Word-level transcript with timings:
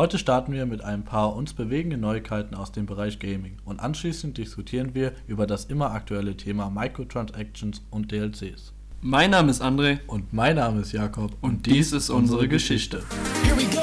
Heute 0.00 0.16
starten 0.16 0.52
wir 0.52 0.64
mit 0.64 0.80
ein 0.80 1.02
paar 1.02 1.34
uns 1.34 1.54
bewegenden 1.54 2.02
Neuigkeiten 2.02 2.54
aus 2.54 2.70
dem 2.70 2.86
Bereich 2.86 3.18
Gaming 3.18 3.56
und 3.64 3.80
anschließend 3.80 4.38
diskutieren 4.38 4.94
wir 4.94 5.10
über 5.26 5.44
das 5.44 5.64
immer 5.64 5.90
aktuelle 5.90 6.36
Thema 6.36 6.70
Microtransactions 6.70 7.82
und 7.90 8.12
DLCs. 8.12 8.72
Mein 9.00 9.32
Name 9.32 9.50
ist 9.50 9.60
André 9.60 9.98
Und 10.06 10.32
mein 10.32 10.54
Name 10.54 10.82
ist 10.82 10.92
Jakob 10.92 11.32
und 11.40 11.66
dies 11.66 11.90
ist 11.90 12.10
unsere 12.10 12.46
Geschichte. 12.46 13.02
Here 13.42 13.56
we 13.56 13.64
go. 13.74 13.80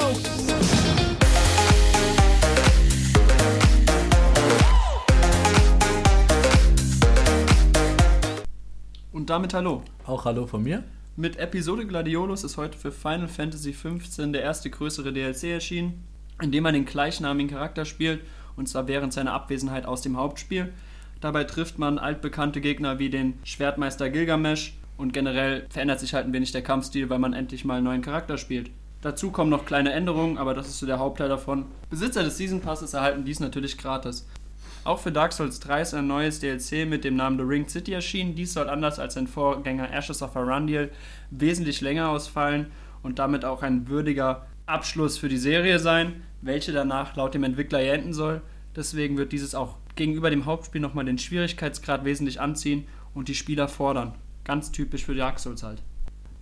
Und 9.11 9.29
damit 9.29 9.53
hallo. 9.53 9.83
Auch 10.05 10.23
hallo 10.23 10.47
von 10.47 10.63
mir. 10.63 10.85
Mit 11.17 11.37
Episode 11.37 11.87
Gladiolus 11.87 12.43
ist 12.43 12.57
heute 12.57 12.77
für 12.77 12.91
Final 12.91 13.29
Fantasy 13.29 13.71
XV 13.71 14.33
der 14.33 14.41
erste 14.41 14.69
größere 14.69 15.13
DLC 15.13 15.45
erschienen, 15.45 16.03
in 16.41 16.51
dem 16.51 16.63
man 16.63 16.73
den 16.73 16.83
gleichnamigen 16.83 17.49
Charakter 17.49 17.85
spielt, 17.85 18.19
und 18.57 18.67
zwar 18.67 18.89
während 18.89 19.13
seiner 19.13 19.31
Abwesenheit 19.31 19.85
aus 19.85 20.01
dem 20.01 20.17
Hauptspiel. 20.17 20.73
Dabei 21.21 21.45
trifft 21.45 21.79
man 21.79 21.99
altbekannte 21.99 22.59
Gegner 22.59 22.99
wie 22.99 23.09
den 23.09 23.39
Schwertmeister 23.45 24.09
Gilgamesh 24.09 24.73
und 24.97 25.13
generell 25.13 25.65
verändert 25.69 26.01
sich 26.01 26.13
halt 26.13 26.25
ein 26.25 26.33
wenig 26.33 26.51
der 26.51 26.63
Kampfstil, 26.63 27.09
weil 27.09 27.19
man 27.19 27.31
endlich 27.31 27.63
mal 27.63 27.75
einen 27.75 27.85
neuen 27.85 28.01
Charakter 28.01 28.37
spielt. 28.37 28.69
Dazu 28.99 29.31
kommen 29.31 29.49
noch 29.49 29.65
kleine 29.65 29.93
Änderungen, 29.93 30.37
aber 30.37 30.53
das 30.53 30.67
ist 30.67 30.79
so 30.79 30.85
der 30.85 30.99
Hauptteil 30.99 31.29
davon. 31.29 31.63
Besitzer 31.89 32.23
des 32.23 32.35
Season 32.35 32.59
Passes 32.59 32.93
erhalten 32.93 33.23
dies 33.23 33.39
natürlich 33.39 33.77
gratis. 33.77 34.27
Auch 34.85 34.99
für 34.99 35.11
Dark 35.11 35.33
Souls 35.33 35.59
3 35.61 35.81
ist 35.81 35.93
ein 35.95 36.05
neues 36.05 36.41
DLC 36.41 36.87
mit 36.87 37.03
dem 37.03 37.15
Namen 37.15 37.39
The 37.39 37.43
Ringed 37.43 37.71
City 37.71 37.93
erschienen. 37.93 38.35
Dies 38.35 38.53
soll 38.53 38.69
anders 38.69 38.99
als 38.99 39.15
sein 39.15 39.25
Vorgänger 39.25 39.91
Ashes 39.91 40.21
of 40.21 40.37
Arandiel 40.37 40.91
wesentlich 41.31 41.81
länger 41.81 42.09
ausfallen 42.09 42.67
und 43.01 43.17
damit 43.17 43.45
auch 43.45 43.63
ein 43.63 43.87
würdiger 43.87 44.45
Abschluss 44.67 45.17
für 45.17 45.27
die 45.27 45.39
Serie 45.39 45.79
sein, 45.79 46.21
welche 46.41 46.71
danach 46.71 47.15
laut 47.15 47.33
dem 47.33 47.43
Entwickler 47.43 47.81
ja 47.81 47.93
enden 47.93 48.13
soll. 48.13 48.43
Deswegen 48.75 49.17
wird 49.17 49.31
dieses 49.31 49.55
auch 49.55 49.77
gegenüber 49.95 50.29
dem 50.29 50.45
Hauptspiel 50.45 50.81
nochmal 50.81 51.05
den 51.05 51.17
Schwierigkeitsgrad 51.17 52.05
wesentlich 52.05 52.39
anziehen 52.39 52.85
und 53.15 53.27
die 53.27 53.33
Spieler 53.33 53.67
fordern. 53.67 54.13
Ganz 54.43 54.71
typisch 54.71 55.05
für 55.05 55.15
Dark 55.15 55.39
Souls 55.39 55.63
halt. 55.63 55.81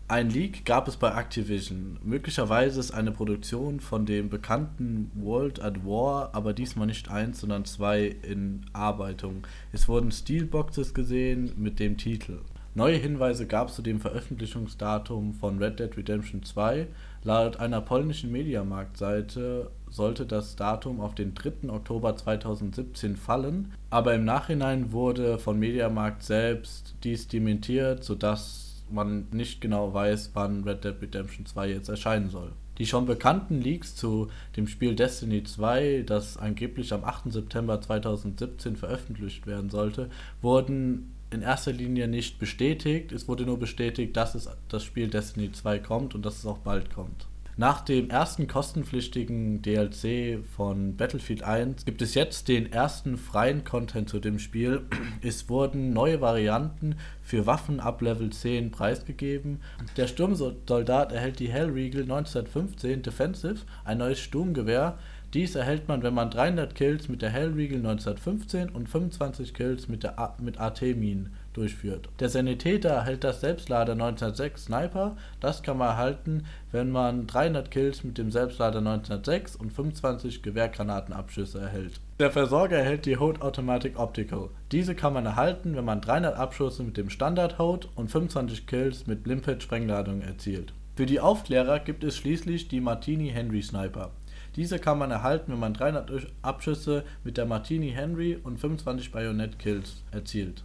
Ein 0.10 0.30
Leak 0.30 0.66
gab 0.66 0.90
es 0.90 0.98
bei 0.98 1.10
Activision. 1.18 1.98
Möglicherweise 2.04 2.78
ist 2.80 2.92
eine 2.92 3.14
Produktion 3.14 3.80
von 3.80 4.06
dem 4.06 4.30
bekannten 4.30 5.10
World 5.16 5.62
at 5.64 5.86
War, 5.86 6.36
aber 6.36 6.54
diesmal 6.54 6.88
nicht 6.88 7.10
eins, 7.10 7.40
sondern 7.40 7.64
zwei 7.64 8.14
in 8.22 8.66
Arbeitung. 8.74 9.48
Es 9.72 9.88
wurden 9.88 10.12
Steelboxes 10.12 10.94
gesehen 10.94 11.54
mit 11.56 11.80
dem 11.80 11.98
Titel. 11.98 12.40
Neue 12.76 12.98
Hinweise 12.98 13.48
gab 13.48 13.70
es 13.70 13.76
zu 13.76 13.82
dem 13.82 14.02
Veröffentlichungsdatum 14.02 15.36
von 15.36 15.58
Red 15.58 15.80
Dead 15.80 15.96
Redemption 15.96 16.44
2. 16.44 16.88
Laut 17.24 17.58
einer 17.58 17.80
polnischen 17.80 18.32
Mediamarkt-Seite 18.32 19.72
sollte 19.90 20.26
das 20.26 20.58
Datum 20.58 21.00
auf 21.00 21.16
den 21.16 21.34
3. 21.34 21.70
Oktober 21.70 22.18
2017 22.18 23.16
fallen, 23.16 23.74
aber 23.90 24.16
im 24.16 24.26
Nachhinein 24.26 24.92
wurde 24.92 25.38
von 25.38 25.60
Mediamarkt 25.60 26.24
selbst 26.24 26.96
dies 27.04 27.28
dementiert, 27.28 28.04
sodass 28.04 28.63
man 28.94 29.28
nicht 29.32 29.62
genau 29.62 29.94
weiß, 29.94 30.32
wann 30.34 30.64
Red 30.64 30.84
Dead 30.84 30.96
Redemption 31.02 31.46
2 31.46 31.70
jetzt 31.70 31.90
erscheinen 31.90 32.30
soll. 32.30 32.52
Die 32.78 32.88
schon 32.88 33.06
bekannten 33.06 33.62
Leaks 33.62 33.96
zu 33.96 34.30
dem 34.56 34.68
Spiel 34.68 34.96
Destiny 34.96 35.44
2, 35.44 36.04
das 36.06 36.38
angeblich 36.38 36.92
am 36.94 37.04
8. 37.04 37.32
September 37.32 37.80
2017 37.80 38.76
veröffentlicht 38.78 39.46
werden 39.46 39.70
sollte, 39.70 40.10
wurden 40.42 41.14
in 41.30 41.42
erster 41.42 41.72
Linie 41.72 42.08
nicht 42.08 42.40
bestätigt. 42.40 43.12
Es 43.12 43.28
wurde 43.28 43.46
nur 43.46 43.60
bestätigt, 43.60 44.16
dass 44.16 44.36
es 44.36 44.50
das 44.70 44.84
Spiel 44.84 45.08
Destiny 45.08 45.52
2 45.52 45.80
kommt 45.80 46.16
und 46.16 46.26
dass 46.26 46.38
es 46.38 46.46
auch 46.46 46.60
bald 46.60 46.94
kommt. 46.94 47.28
Nach 47.56 47.82
dem 47.82 48.10
ersten 48.10 48.48
kostenpflichtigen 48.48 49.62
DLC 49.62 50.44
von 50.56 50.98
Battlefield 50.98 51.44
1 51.44 51.86
gibt 51.86 52.02
es 52.02 52.16
jetzt 52.16 52.48
den 52.48 52.72
ersten 52.72 53.16
freien 53.16 53.64
Content 53.64 54.10
zu 54.10 54.20
dem 54.20 54.40
Spiel. 54.40 54.82
Es 55.22 55.50
wurden 55.50 55.94
neue 55.94 56.20
Varianten 56.20 56.96
für 57.22 57.46
Waffen 57.46 57.80
ab 57.80 58.02
Level 58.02 58.32
10 58.32 58.72
preisgegeben. 58.72 59.62
Der 59.98 60.08
Sturmsoldat 60.08 61.12
erhält 61.12 61.38
die 61.38 61.52
Hellriegel 61.52 62.02
1915 62.02 63.04
Defensive, 63.04 63.60
ein 63.86 64.00
neues 64.00 64.20
Sturmgewehr. 64.20 64.98
Dies 65.34 65.56
erhält 65.56 65.88
man, 65.88 66.04
wenn 66.04 66.14
man 66.14 66.30
300 66.30 66.76
Kills 66.76 67.10
mit 67.10 67.24
der 67.24 67.32
Hellriegel 67.32 67.80
1915 67.80 68.70
und 68.70 68.88
25 68.88 69.56
Kills 69.56 69.88
mit, 69.88 70.04
der 70.04 70.20
A 70.20 70.36
mit 70.40 70.60
AT-Minen 70.60 71.34
durchführt. 71.54 72.08
Der 72.20 72.30
Sanitäter 72.30 72.90
erhält 72.90 73.24
das 73.24 73.42
Selbstlader 73.42 73.94
1906 73.94 74.66
Sniper. 74.66 75.18
Das 75.40 75.64
kann 75.64 75.80
man 75.80 75.90
erhalten, 75.90 76.46
wenn 76.72 76.92
man 76.92 77.26
300 77.26 77.72
Kills 77.72 78.04
mit 78.04 78.20
dem 78.20 78.30
Selbstlader 78.30 78.78
1906 78.78 79.56
und 79.56 79.74
25 79.74 80.44
Gewehrgranatenabschüsse 80.44 81.60
erhält. 81.60 82.00
Der 82.20 82.30
Versorger 82.30 82.78
erhält 82.78 83.08
die 83.08 83.18
Hode 83.18 83.42
Automatic 83.42 83.98
Optical. 83.98 84.50
Diese 84.72 84.94
kann 84.94 85.14
man 85.14 85.26
erhalten, 85.26 85.76
wenn 85.76 85.86
man 85.86 86.02
300 86.02 86.38
Abschüsse 86.38 86.84
mit 86.84 86.96
dem 86.96 87.10
Standard 87.10 87.58
Hode 87.58 87.88
und 87.96 88.12
25 88.12 88.68
Kills 88.68 89.08
mit 89.08 89.26
Limpet 89.26 89.64
Sprengladung 89.64 90.22
erzielt. 90.22 90.74
Für 90.96 91.08
die 91.08 91.20
Aufklärer 91.20 91.80
gibt 91.80 92.04
es 92.04 92.18
schließlich 92.18 92.68
die 92.68 92.80
Martini 92.80 93.30
Henry 93.30 93.64
Sniper. 93.64 94.12
Diese 94.56 94.80
kann 94.80 95.00
man 95.00 95.12
erhalten, 95.12 95.52
wenn 95.52 95.60
man 95.60 95.74
300 95.74 96.28
Abschüsse 96.42 97.04
mit 97.24 97.38
der 97.38 97.46
Martini 97.46 97.92
Henry 97.92 98.38
und 98.44 98.60
25 98.60 99.12
Bayonet 99.12 99.58
Kills 99.58 100.04
erzielt. 100.12 100.64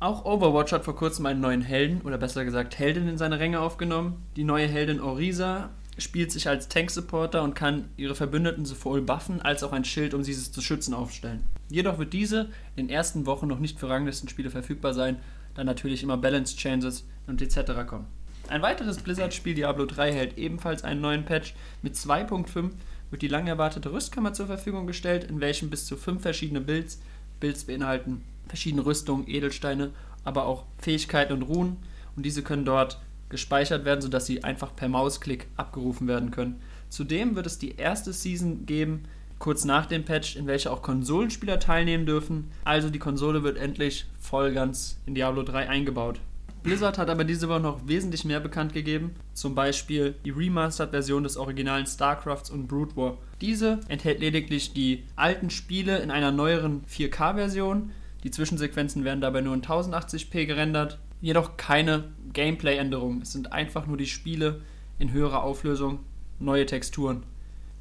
Auch 0.00 0.24
Overwatch 0.24 0.72
hat 0.72 0.84
vor 0.84 0.96
kurzem 0.96 1.26
einen 1.26 1.40
neuen 1.40 1.62
Helden, 1.62 2.02
oder 2.02 2.18
besser 2.18 2.44
gesagt 2.44 2.78
Heldin 2.78 3.08
in 3.08 3.18
seine 3.18 3.38
Ränge 3.38 3.60
aufgenommen. 3.60 4.22
Die 4.36 4.44
neue 4.44 4.66
Heldin 4.66 5.00
Orisa 5.00 5.70
spielt 5.98 6.32
sich 6.32 6.48
als 6.48 6.68
Tank-Supporter 6.68 7.42
und 7.42 7.54
kann 7.54 7.86
ihre 7.96 8.14
Verbündeten 8.14 8.64
sowohl 8.64 9.00
buffen 9.00 9.40
als 9.40 9.62
auch 9.62 9.72
ein 9.72 9.84
Schild, 9.84 10.14
um 10.14 10.22
sie 10.22 10.34
zu 10.34 10.60
schützen, 10.60 10.94
aufstellen. 10.94 11.44
Jedoch 11.70 11.98
wird 11.98 12.12
diese 12.12 12.50
in 12.76 12.86
den 12.86 12.90
ersten 12.90 13.26
Wochen 13.26 13.46
noch 13.46 13.60
nicht 13.60 13.78
für 13.78 13.88
Ranglistenspiele 13.88 14.50
verfügbar 14.50 14.94
sein, 14.94 15.16
da 15.54 15.64
natürlich 15.64 16.02
immer 16.02 16.16
Balance 16.16 16.56
Changes 16.56 17.06
und 17.26 17.40
etc. 17.40 17.86
kommen. 17.86 18.06
Ein 18.48 18.60
weiteres 18.60 18.98
Blizzard-Spiel, 18.98 19.54
Diablo 19.54 19.86
3, 19.86 20.12
hält 20.12 20.38
ebenfalls 20.38 20.84
einen 20.84 21.00
neuen 21.00 21.24
Patch 21.24 21.54
mit 21.80 21.94
2.5 21.94 22.72
wird 23.14 23.22
die 23.22 23.28
lang 23.28 23.46
erwartete 23.46 23.92
Rüstkammer 23.92 24.32
zur 24.32 24.48
Verfügung 24.48 24.88
gestellt, 24.88 25.22
in 25.22 25.40
welchem 25.40 25.70
bis 25.70 25.86
zu 25.86 25.96
fünf 25.96 26.22
verschiedene 26.22 26.60
Builds, 26.60 27.00
Builds 27.38 27.62
beinhalten 27.62 28.22
verschiedene 28.48 28.84
Rüstungen, 28.84 29.28
Edelsteine, 29.28 29.92
aber 30.24 30.46
auch 30.46 30.64
Fähigkeiten 30.78 31.32
und 31.32 31.42
Runen 31.42 31.76
und 32.16 32.26
diese 32.26 32.42
können 32.42 32.64
dort 32.64 33.00
gespeichert 33.28 33.84
werden, 33.84 34.00
sodass 34.00 34.26
sie 34.26 34.42
einfach 34.42 34.74
per 34.74 34.88
Mausklick 34.88 35.46
abgerufen 35.56 36.08
werden 36.08 36.32
können. 36.32 36.60
Zudem 36.88 37.36
wird 37.36 37.46
es 37.46 37.60
die 37.60 37.76
erste 37.76 38.12
Season 38.12 38.66
geben, 38.66 39.04
kurz 39.38 39.64
nach 39.64 39.86
dem 39.86 40.04
Patch, 40.04 40.34
in 40.34 40.48
welcher 40.48 40.72
auch 40.72 40.82
Konsolenspieler 40.82 41.60
teilnehmen 41.60 42.06
dürfen. 42.06 42.50
Also 42.64 42.90
die 42.90 42.98
Konsole 42.98 43.44
wird 43.44 43.58
endlich 43.58 44.06
voll 44.18 44.52
ganz 44.52 44.98
in 45.06 45.14
Diablo 45.14 45.44
3 45.44 45.68
eingebaut. 45.68 46.18
Blizzard 46.64 46.96
hat 46.96 47.10
aber 47.10 47.24
diese 47.24 47.50
Woche 47.50 47.60
noch 47.60 47.86
wesentlich 47.86 48.24
mehr 48.24 48.40
bekannt 48.40 48.72
gegeben, 48.72 49.16
zum 49.34 49.54
Beispiel 49.54 50.14
die 50.24 50.30
Remastered-Version 50.30 51.22
des 51.22 51.36
originalen 51.36 51.84
StarCrafts 51.84 52.48
und 52.48 52.68
Brood 52.68 52.96
War. 52.96 53.18
Diese 53.42 53.80
enthält 53.88 54.20
lediglich 54.20 54.72
die 54.72 55.04
alten 55.14 55.50
Spiele 55.50 55.98
in 55.98 56.10
einer 56.10 56.32
neueren 56.32 56.82
4K-Version. 56.86 57.90
Die 58.22 58.30
Zwischensequenzen 58.30 59.04
werden 59.04 59.20
dabei 59.20 59.42
nur 59.42 59.52
in 59.52 59.60
1080p 59.60 60.46
gerendert, 60.46 60.98
jedoch 61.20 61.58
keine 61.58 62.04
Gameplay-Änderungen. 62.32 63.20
Es 63.20 63.32
sind 63.32 63.52
einfach 63.52 63.86
nur 63.86 63.98
die 63.98 64.06
Spiele 64.06 64.62
in 64.98 65.12
höherer 65.12 65.42
Auflösung, 65.42 65.98
neue 66.38 66.64
Texturen. 66.64 67.24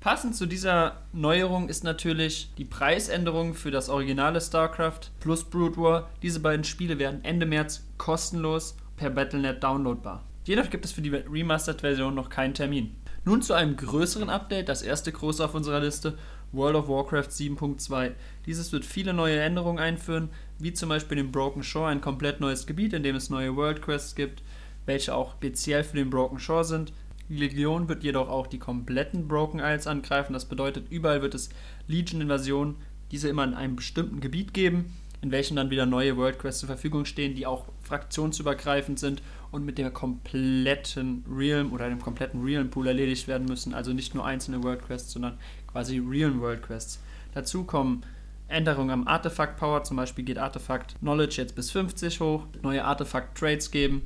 Passend 0.03 0.35
zu 0.35 0.47
dieser 0.47 0.97
Neuerung 1.13 1.69
ist 1.69 1.85
natürlich 1.85 2.51
die 2.57 2.65
Preisänderung 2.65 3.53
für 3.53 3.71
das 3.71 3.87
originale 3.87 4.41
StarCraft 4.41 5.11
plus 5.21 5.45
Brood 5.45 5.77
War. 5.77 6.09
Diese 6.21 6.41
beiden 6.41 6.65
Spiele 6.65 6.99
werden 6.99 7.23
Ende 7.23 7.45
März 7.45 7.87
kostenlos 7.97 8.75
per 8.97 9.09
Battlenet 9.11 9.63
downloadbar. 9.63 10.21
Jedoch 10.43 10.69
gibt 10.69 10.83
es 10.83 10.91
für 10.91 11.01
die 11.01 11.11
Remastered-Version 11.11 12.13
noch 12.13 12.29
keinen 12.29 12.53
Termin. 12.53 12.97
Nun 13.23 13.41
zu 13.41 13.53
einem 13.53 13.77
größeren 13.77 14.29
Update, 14.29 14.67
das 14.67 14.81
erste 14.81 15.13
große 15.13 15.45
auf 15.45 15.55
unserer 15.55 15.79
Liste, 15.79 16.17
World 16.51 16.75
of 16.75 16.89
Warcraft 16.89 17.29
7.2. 17.29 18.11
Dieses 18.45 18.73
wird 18.73 18.83
viele 18.83 19.13
neue 19.13 19.39
Änderungen 19.39 19.79
einführen, 19.79 20.31
wie 20.59 20.73
zum 20.73 20.89
Beispiel 20.89 21.15
den 21.15 21.31
Broken 21.31 21.63
Shore, 21.63 21.87
ein 21.87 22.01
komplett 22.01 22.41
neues 22.41 22.67
Gebiet, 22.67 22.91
in 22.91 23.03
dem 23.03 23.15
es 23.15 23.29
neue 23.29 23.55
World 23.55 23.81
Quests 23.81 24.15
gibt, 24.15 24.43
welche 24.85 25.15
auch 25.15 25.35
speziell 25.35 25.85
für 25.85 25.95
den 25.95 26.09
Broken 26.09 26.39
Shore 26.39 26.65
sind. 26.65 26.91
Legion 27.37 27.89
wird 27.89 28.03
jedoch 28.03 28.29
auch 28.29 28.47
die 28.47 28.59
kompletten 28.59 29.27
Broken 29.27 29.59
Isles 29.59 29.87
angreifen. 29.87 30.33
Das 30.33 30.45
bedeutet, 30.45 30.91
überall 30.91 31.21
wird 31.21 31.35
es 31.35 31.49
Legion-Invasionen, 31.87 32.75
diese 33.11 33.29
immer 33.29 33.43
in 33.43 33.53
einem 33.53 33.75
bestimmten 33.75 34.19
Gebiet 34.19 34.53
geben, 34.53 34.93
in 35.21 35.31
welchem 35.31 35.55
dann 35.55 35.69
wieder 35.69 35.85
neue 35.85 36.17
World 36.17 36.39
Quests 36.39 36.59
zur 36.59 36.67
Verfügung 36.67 37.05
stehen, 37.05 37.35
die 37.35 37.45
auch 37.45 37.65
fraktionsübergreifend 37.83 38.99
sind 38.99 39.21
und 39.51 39.65
mit 39.65 39.77
der 39.77 39.91
kompletten 39.91 41.23
Realm 41.29 41.71
oder 41.71 41.87
dem 41.87 42.01
kompletten 42.01 42.43
Realm 42.43 42.69
Pool 42.69 42.87
erledigt 42.87 43.27
werden 43.27 43.45
müssen. 43.45 43.73
Also 43.73 43.93
nicht 43.93 44.15
nur 44.15 44.25
einzelne 44.25 44.63
World 44.63 44.83
Quests, 44.83 45.13
sondern 45.13 45.37
quasi 45.71 45.99
Realm 45.99 46.41
World 46.41 46.63
Quests. 46.63 46.99
Dazu 47.33 47.63
kommen 47.63 48.03
Änderungen 48.47 48.91
am 48.91 49.07
Artefakt 49.07 49.57
Power, 49.57 49.83
zum 49.83 49.97
Beispiel 49.97 50.25
geht 50.25 50.37
Artefakt 50.37 50.99
Knowledge 50.99 51.41
jetzt 51.41 51.55
bis 51.55 51.71
50 51.71 52.19
hoch, 52.19 52.45
neue 52.61 52.83
Artefakt 52.83 53.37
Trades 53.37 53.71
geben, 53.71 54.03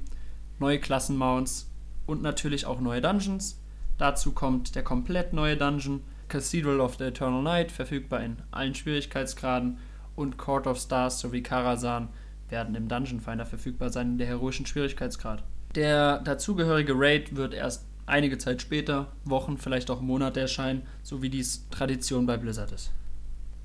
neue 0.60 0.80
Klassenmounts 0.80 1.67
und 2.08 2.24
natürlich 2.24 2.66
auch 2.66 2.82
neue 2.82 3.02
Dungeons. 3.02 3.62
Dazu 4.00 4.32
kommt 4.32 4.74
der 4.74 4.84
komplett 4.84 5.34
neue 5.34 5.58
Dungeon, 5.58 6.02
Cathedral 6.28 6.80
of 6.80 6.96
the 6.96 7.06
Eternal 7.06 7.44
Night, 7.44 7.72
verfügbar 7.72 8.24
in 8.24 8.38
allen 8.50 8.74
Schwierigkeitsgraden, 8.74 9.78
und 10.16 10.38
Court 10.38 10.66
of 10.66 10.80
Stars 10.80 11.20
sowie 11.20 11.44
Karazhan 11.44 12.10
werden 12.50 12.74
im 12.74 12.88
Dungeon 12.88 13.22
Finder 13.22 13.46
verfügbar 13.46 13.92
sein 13.92 14.14
in 14.14 14.18
der 14.18 14.28
heroischen 14.28 14.66
Schwierigkeitsgrad. 14.66 15.44
Der 15.76 16.20
dazugehörige 16.20 16.94
Raid 16.96 17.36
wird 17.36 17.54
erst 17.54 17.86
einige 18.08 18.38
Zeit 18.40 18.62
später, 18.62 19.12
Wochen, 19.26 19.58
vielleicht 19.58 19.92
auch 19.92 20.02
Monate 20.02 20.40
erscheinen, 20.40 20.82
so 21.04 21.22
wie 21.22 21.30
dies 21.30 21.68
Tradition 21.70 22.26
bei 22.26 22.38
Blizzard 22.38 22.72
ist. 22.72 22.92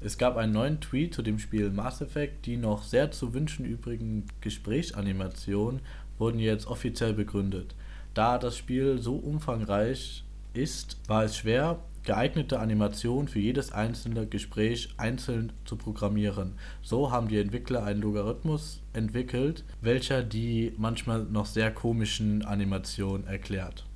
Es 0.01 0.19
gab 0.19 0.37
einen 0.37 0.53
neuen 0.53 0.81
Tweet 0.81 1.15
zu 1.15 1.23
dem 1.23 1.39
Spiel 1.39 1.71
Mass 1.71 2.03
Effect, 2.03 2.45
die 2.45 2.57
noch 2.57 2.83
sehr 2.83 3.13
zu 3.13 3.33
wünschen 3.33 3.65
übrigen 3.65 4.27
Gesprächsanimationen 4.41 5.81
wurden 6.19 6.41
jetzt 6.41 6.67
offiziell 6.67 7.15
begründet. 7.15 7.75
Da 8.15 8.37
das 8.37 8.59
Spiel 8.59 8.99
so 8.99 9.17
umfangreich 9.17 10.25
ist, 10.53 10.99
war 11.07 11.25
es 11.25 11.37
schwer, 11.37 11.79
geeignete 12.05 12.59
Animationen 12.59 13.27
für 13.27 13.39
jedes 13.39 13.73
einzelne 13.73 14.27
Gespräch 14.27 14.91
einzeln 14.99 15.53
zu 15.65 15.77
programmieren. 15.77 16.55
So 16.83 17.11
haben 17.11 17.29
die 17.29 17.39
Entwickler 17.39 17.85
einen 17.85 18.03
Logarithmus 18.03 18.81
entwickelt, 18.93 19.65
welcher 19.81 20.23
die 20.23 20.75
manchmal 20.77 21.25
noch 21.25 21.47
sehr 21.47 21.71
komischen 21.71 22.45
Animationen 22.45 23.27
erklärt. 23.27 23.87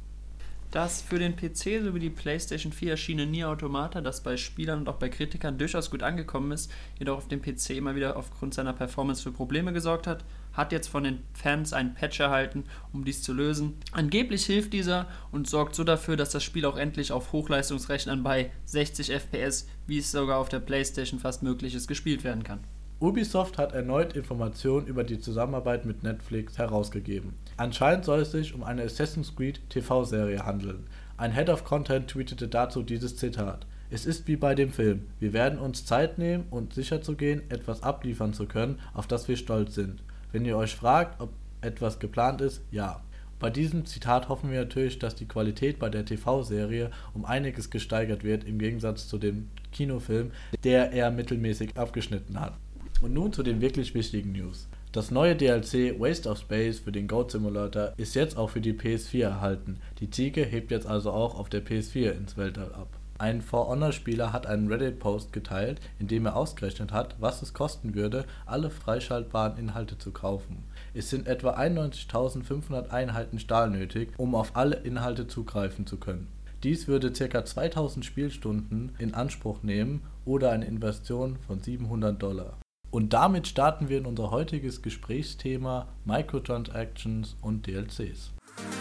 Das 0.71 1.01
für 1.01 1.19
den 1.19 1.37
PC 1.37 1.83
sowie 1.85 2.01
die 2.01 2.11
PlayStation 2.11 2.73
4 2.73 2.91
erschienene 2.93 3.31
Nier 3.31 3.49
Automata, 3.49 4.01
das 4.01 4.23
bei 4.23 4.37
Spielern 4.37 4.81
und 4.81 4.89
auch 4.89 4.97
bei 4.97 5.09
Kritikern 5.09 5.59
durchaus 5.59 5.91
gut 5.91 6.03
angekommen 6.03 6.53
ist, 6.53 6.71
jedoch 6.99 7.19
auf 7.19 7.29
dem 7.29 7.41
PC 7.41 7.71
immer 7.71 7.95
wieder 7.95 8.17
aufgrund 8.17 8.53
seiner 8.53 8.73
Performance 8.73 9.23
für 9.23 9.33
Probleme 9.33 9.73
gesorgt 9.73 10.07
hat, 10.07 10.25
hat 10.57 10.73
jetzt 10.73 10.89
von 10.89 11.05
den 11.05 11.21
Fans 11.33 11.73
einen 11.73 11.95
Patch 11.95 12.19
erhalten, 12.21 12.65
um 12.93 13.05
dies 13.05 13.23
zu 13.23 13.33
lösen. 13.33 13.75
Angeblich 13.93 14.47
hilft 14.47 14.73
dieser 14.73 15.07
und 15.31 15.49
sorgt 15.49 15.75
so 15.75 15.85
dafür, 15.85 16.17
dass 16.17 16.31
das 16.31 16.43
Spiel 16.43 16.65
auch 16.65 16.77
endlich 16.77 17.13
auf 17.13 17.33
Hochleistungsrechnern 17.33 18.23
bei 18.23 18.51
60 18.65 19.11
FPS, 19.11 19.69
wie 19.87 19.99
es 19.99 20.11
sogar 20.11 20.39
auf 20.39 20.49
der 20.49 20.61
PlayStation 20.61 21.21
fast 21.21 21.43
möglich 21.43 21.75
ist, 21.75 21.89
gespielt 21.89 22.25
werden 22.25 22.43
kann. 22.43 22.61
Ubisoft 22.99 23.59
hat 23.59 23.75
erneut 23.75 24.17
Informationen 24.17 24.87
über 24.87 25.05
die 25.05 25.21
Zusammenarbeit 25.21 25.85
mit 25.85 26.03
Netflix 26.03 26.57
herausgegeben. 26.57 27.35
Anscheinend 27.59 28.07
soll 28.07 28.21
es 28.21 28.33
sich 28.33 28.55
um 28.55 28.63
eine 28.63 28.85
Assassin's 28.85 29.37
Creed 29.37 29.61
TV-Serie 29.69 30.47
handeln. 30.47 30.87
Ein 31.19 31.33
Head 31.33 31.51
of 31.51 31.65
Content 31.65 32.09
tweetete 32.09 32.49
dazu 32.49 32.83
dieses 32.83 33.17
Zitat. 33.17 33.67
Es 33.91 34.07
ist 34.07 34.27
wie 34.27 34.37
bei 34.37 34.55
dem 34.55 34.71
Film. 34.71 35.03
Wir 35.21 35.33
werden 35.33 35.59
uns 35.59 35.85
Zeit 35.85 36.19
nehmen, 36.19 36.45
um 36.51 36.71
sicherzugehen, 36.71 37.43
etwas 37.51 37.83
abliefern 37.83 38.33
zu 38.33 38.47
können, 38.47 38.81
auf 38.95 39.07
das 39.07 39.29
wir 39.29 39.37
stolz 39.37 39.75
sind. 39.75 40.03
Wenn 40.33 40.45
ihr 40.45 40.57
euch 40.57 40.75
fragt, 40.75 41.21
ob 41.21 41.31
etwas 41.61 41.99
geplant 41.99 42.41
ist, 42.41 42.63
ja. 42.71 43.03
Bei 43.39 43.51
diesem 43.51 43.85
Zitat 43.85 44.31
hoffen 44.31 44.51
wir 44.51 44.61
natürlich, 44.61 44.99
dass 44.99 45.15
die 45.15 45.29
Qualität 45.29 45.79
bei 45.79 45.91
der 45.91 46.07
TV-Serie 46.07 46.91
um 47.13 47.27
einiges 47.27 47.71
gesteigert 47.71 48.25
wird 48.25 48.45
im 48.45 48.59
Gegensatz 48.59 49.09
zu 49.09 49.19
dem 49.19 49.51
Kinofilm, 49.73 50.31
der 50.65 50.93
eher 50.93 51.11
mittelmäßig 51.11 51.77
abgeschnitten 51.77 52.41
hat. 52.41 52.55
Und 53.03 53.13
nun 53.13 53.35
zu 53.35 53.43
den 53.43 53.61
wirklich 53.61 53.95
wichtigen 53.95 54.33
News. 54.33 54.69
Das 54.93 55.11
neue 55.11 55.37
DLC 55.37 56.01
Waste 56.01 56.31
of 56.31 56.39
Space 56.39 56.79
für 56.79 56.93
den 56.93 57.07
Goat 57.07 57.31
Simulator 57.31 57.93
ist 57.99 58.15
jetzt 58.15 58.39
auch 58.39 58.49
für 58.49 58.63
die 58.63 58.73
PS4 58.73 59.25
erhalten. 59.25 59.79
Die 60.01 60.09
Ziege 60.09 60.43
hebt 60.43 60.71
jetzt 60.71 60.87
also 60.87 61.11
auch 61.11 61.39
auf 61.39 61.51
der 61.51 61.63
PS4 61.63 62.13
ins 62.13 62.39
Weltall 62.39 62.73
ab. 62.73 62.89
Ein 63.19 63.41
For 63.41 63.69
Honor 63.69 63.93
Spieler 63.93 64.35
hat 64.35 64.47
einen 64.47 64.69
Reddit-Post 64.69 65.33
geteilt, 65.33 65.81
in 65.99 66.07
dem 66.07 66.27
er 66.27 66.37
ausgerechnet 66.37 66.93
hat, 66.93 67.17
was 67.19 67.41
es 67.41 67.55
kosten 67.55 67.95
würde, 67.95 68.27
alle 68.45 68.69
freischaltbaren 68.69 69.57
Inhalte 69.57 69.97
zu 69.97 70.11
kaufen. 70.11 70.65
Es 70.93 71.09
sind 71.09 71.27
etwa 71.27 71.57
91.500 71.57 72.91
Einheiten 72.91 73.39
Stahl 73.39 73.71
nötig, 73.71 74.13
um 74.19 74.35
auf 74.35 74.55
alle 74.55 74.77
Inhalte 74.77 75.27
zugreifen 75.27 75.87
zu 75.87 75.97
können. 75.97 76.29
Dies 76.63 76.89
würde 76.89 77.11
ca. 77.11 77.45
2000 77.45 78.05
Spielstunden 78.05 78.93
in 78.99 79.15
Anspruch 79.15 79.63
nehmen 79.63 80.03
oder 80.27 80.51
eine 80.51 80.67
Investition 80.67 81.37
von 81.47 81.61
700 81.61 82.23
Dollar. 82.23 82.59
Und 82.91 83.13
damit 83.15 83.47
starten 83.47 83.89
wir 83.89 83.99
in 83.99 84.07
unser 84.07 84.31
heutiges 84.31 84.83
Gesprächsthema 84.83 85.89
Microtransactions 86.05 87.37
und 87.41 87.67
DLCs. 87.67 88.33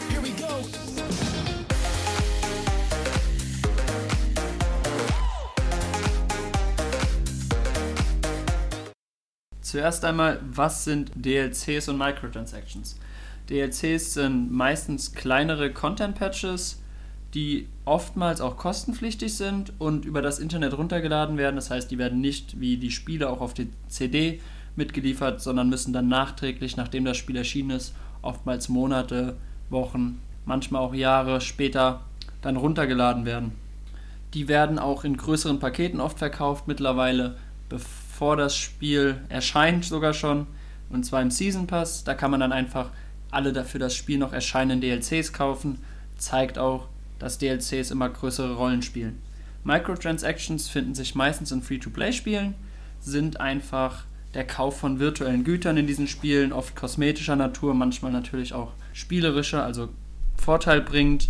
Here 0.09 0.21
we 0.21 0.29
go. 0.41 1.04
Zuerst 9.75 10.05
einmal, 10.05 10.39
was 10.53 10.85
sind 10.85 11.11
DLCs 11.15 11.89
und 11.89 11.97
Microtransactions? 11.97 12.97
DLCs 13.49 14.13
sind 14.13 14.49
meistens 14.49 15.11
kleinere 15.11 15.69
Content-Patches, 15.69 16.81
die 17.33 17.67
oftmals 17.83 18.39
auch 18.39 18.55
kostenpflichtig 18.55 19.35
sind 19.35 19.73
und 19.77 20.05
über 20.05 20.21
das 20.21 20.39
Internet 20.39 20.77
runtergeladen 20.77 21.37
werden. 21.37 21.57
Das 21.57 21.71
heißt, 21.71 21.91
die 21.91 21.97
werden 21.97 22.21
nicht 22.21 22.57
wie 22.61 22.77
die 22.77 22.89
Spiele 22.89 23.29
auch 23.29 23.41
auf 23.41 23.53
die 23.53 23.67
CD 23.89 24.39
mitgeliefert, 24.77 25.41
sondern 25.41 25.67
müssen 25.67 25.91
dann 25.91 26.07
nachträglich, 26.07 26.77
nachdem 26.77 27.03
das 27.03 27.17
Spiel 27.17 27.35
erschienen 27.35 27.71
ist, 27.71 27.93
oftmals 28.21 28.69
Monate, 28.69 29.35
Wochen, 29.69 30.21
manchmal 30.45 30.83
auch 30.83 30.93
Jahre 30.93 31.41
später 31.41 31.99
dann 32.41 32.55
runtergeladen 32.55 33.25
werden. 33.25 33.51
Die 34.35 34.47
werden 34.47 34.79
auch 34.79 35.03
in 35.03 35.17
größeren 35.17 35.59
Paketen 35.59 35.99
oft 35.99 36.19
verkauft 36.19 36.65
mittlerweile, 36.65 37.35
bevor 37.67 38.04
das 38.35 38.55
Spiel 38.55 39.21
erscheint 39.29 39.85
sogar 39.85 40.13
schon. 40.13 40.47
Und 40.89 41.05
zwar 41.05 41.21
im 41.21 41.31
Season 41.31 41.67
Pass. 41.67 42.03
Da 42.03 42.13
kann 42.13 42.31
man 42.31 42.39
dann 42.39 42.51
einfach 42.51 42.91
alle 43.31 43.53
dafür 43.53 43.79
das 43.79 43.95
Spiel 43.95 44.17
noch 44.17 44.33
erscheinenden 44.33 44.81
DLCs 44.81 45.33
kaufen. 45.33 45.79
Zeigt 46.17 46.57
auch, 46.57 46.87
dass 47.19 47.37
DLCs 47.37 47.91
immer 47.91 48.09
größere 48.09 48.55
Rollen 48.55 48.81
spielen. 48.81 49.21
Microtransactions 49.63 50.69
finden 50.69 50.93
sich 50.93 51.15
meistens 51.15 51.51
in 51.51 51.63
Free-to-Play-Spielen, 51.63 52.53
sind 53.01 53.39
einfach 53.39 54.05
der 54.35 54.45
Kauf 54.45 54.77
von 54.77 54.99
virtuellen 54.99 55.43
Gütern 55.43 55.77
in 55.77 55.87
diesen 55.87 56.07
Spielen, 56.07 56.53
oft 56.53 56.75
kosmetischer 56.75 57.35
Natur, 57.35 57.73
manchmal 57.73 58.11
natürlich 58.11 58.53
auch 58.53 58.73
spielerischer, 58.93 59.63
also 59.63 59.89
Vorteil 60.37 60.81
bringt. 60.81 61.29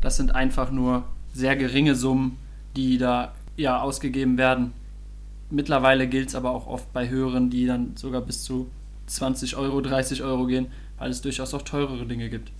Das 0.00 0.16
sind 0.16 0.34
einfach 0.34 0.70
nur 0.70 1.04
sehr 1.32 1.54
geringe 1.54 1.94
Summen, 1.94 2.38
die 2.76 2.98
da 2.98 3.34
ja 3.56 3.80
ausgegeben 3.80 4.36
werden. 4.36 4.72
Mittlerweile 5.50 6.06
gilt 6.06 6.28
es 6.28 6.34
aber 6.34 6.52
auch 6.52 6.66
oft 6.66 6.92
bei 6.92 7.08
höheren, 7.08 7.50
die 7.50 7.66
dann 7.66 7.96
sogar 7.96 8.20
bis 8.20 8.44
zu 8.44 8.70
20 9.06 9.56
Euro, 9.56 9.80
30 9.80 10.22
Euro 10.22 10.46
gehen, 10.46 10.68
weil 10.98 11.10
es 11.10 11.20
durchaus 11.20 11.52
auch 11.54 11.62
teurere 11.62 12.06
Dinge 12.06 12.30
gibt. 12.30 12.52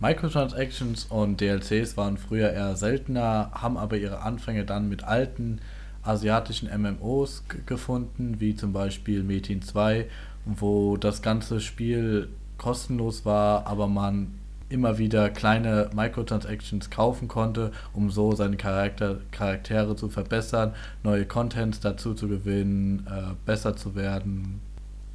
Microtransactions 0.00 1.06
und 1.06 1.40
DLCs 1.40 1.96
waren 1.96 2.18
früher 2.18 2.50
eher 2.50 2.76
seltener, 2.76 3.50
haben 3.52 3.78
aber 3.78 3.96
ihre 3.96 4.20
Anfänge 4.20 4.64
dann 4.64 4.88
mit 4.88 5.04
alten 5.04 5.60
asiatischen 6.02 6.68
MMOs 6.68 7.44
gefunden, 7.64 8.36
wie 8.38 8.54
zum 8.54 8.72
Beispiel 8.72 9.22
Metin 9.22 9.62
2, 9.62 10.06
wo 10.44 10.96
das 10.96 11.22
ganze 11.22 11.60
Spiel 11.60 12.28
kostenlos 12.58 13.24
war, 13.24 13.66
aber 13.66 13.86
man 13.86 14.34
immer 14.68 14.98
wieder 14.98 15.30
kleine 15.30 15.90
Microtransactions 15.94 16.90
kaufen 16.90 17.28
konnte, 17.28 17.72
um 17.92 18.10
so 18.10 18.34
seine 18.34 18.56
Charakter 18.56 19.18
Charaktere 19.30 19.96
zu 19.96 20.08
verbessern, 20.08 20.74
neue 21.02 21.24
Contents 21.24 21.80
dazu 21.80 22.14
zu 22.14 22.28
gewinnen, 22.28 23.06
äh, 23.08 23.34
besser 23.44 23.76
zu 23.76 23.94
werden. 23.94 24.60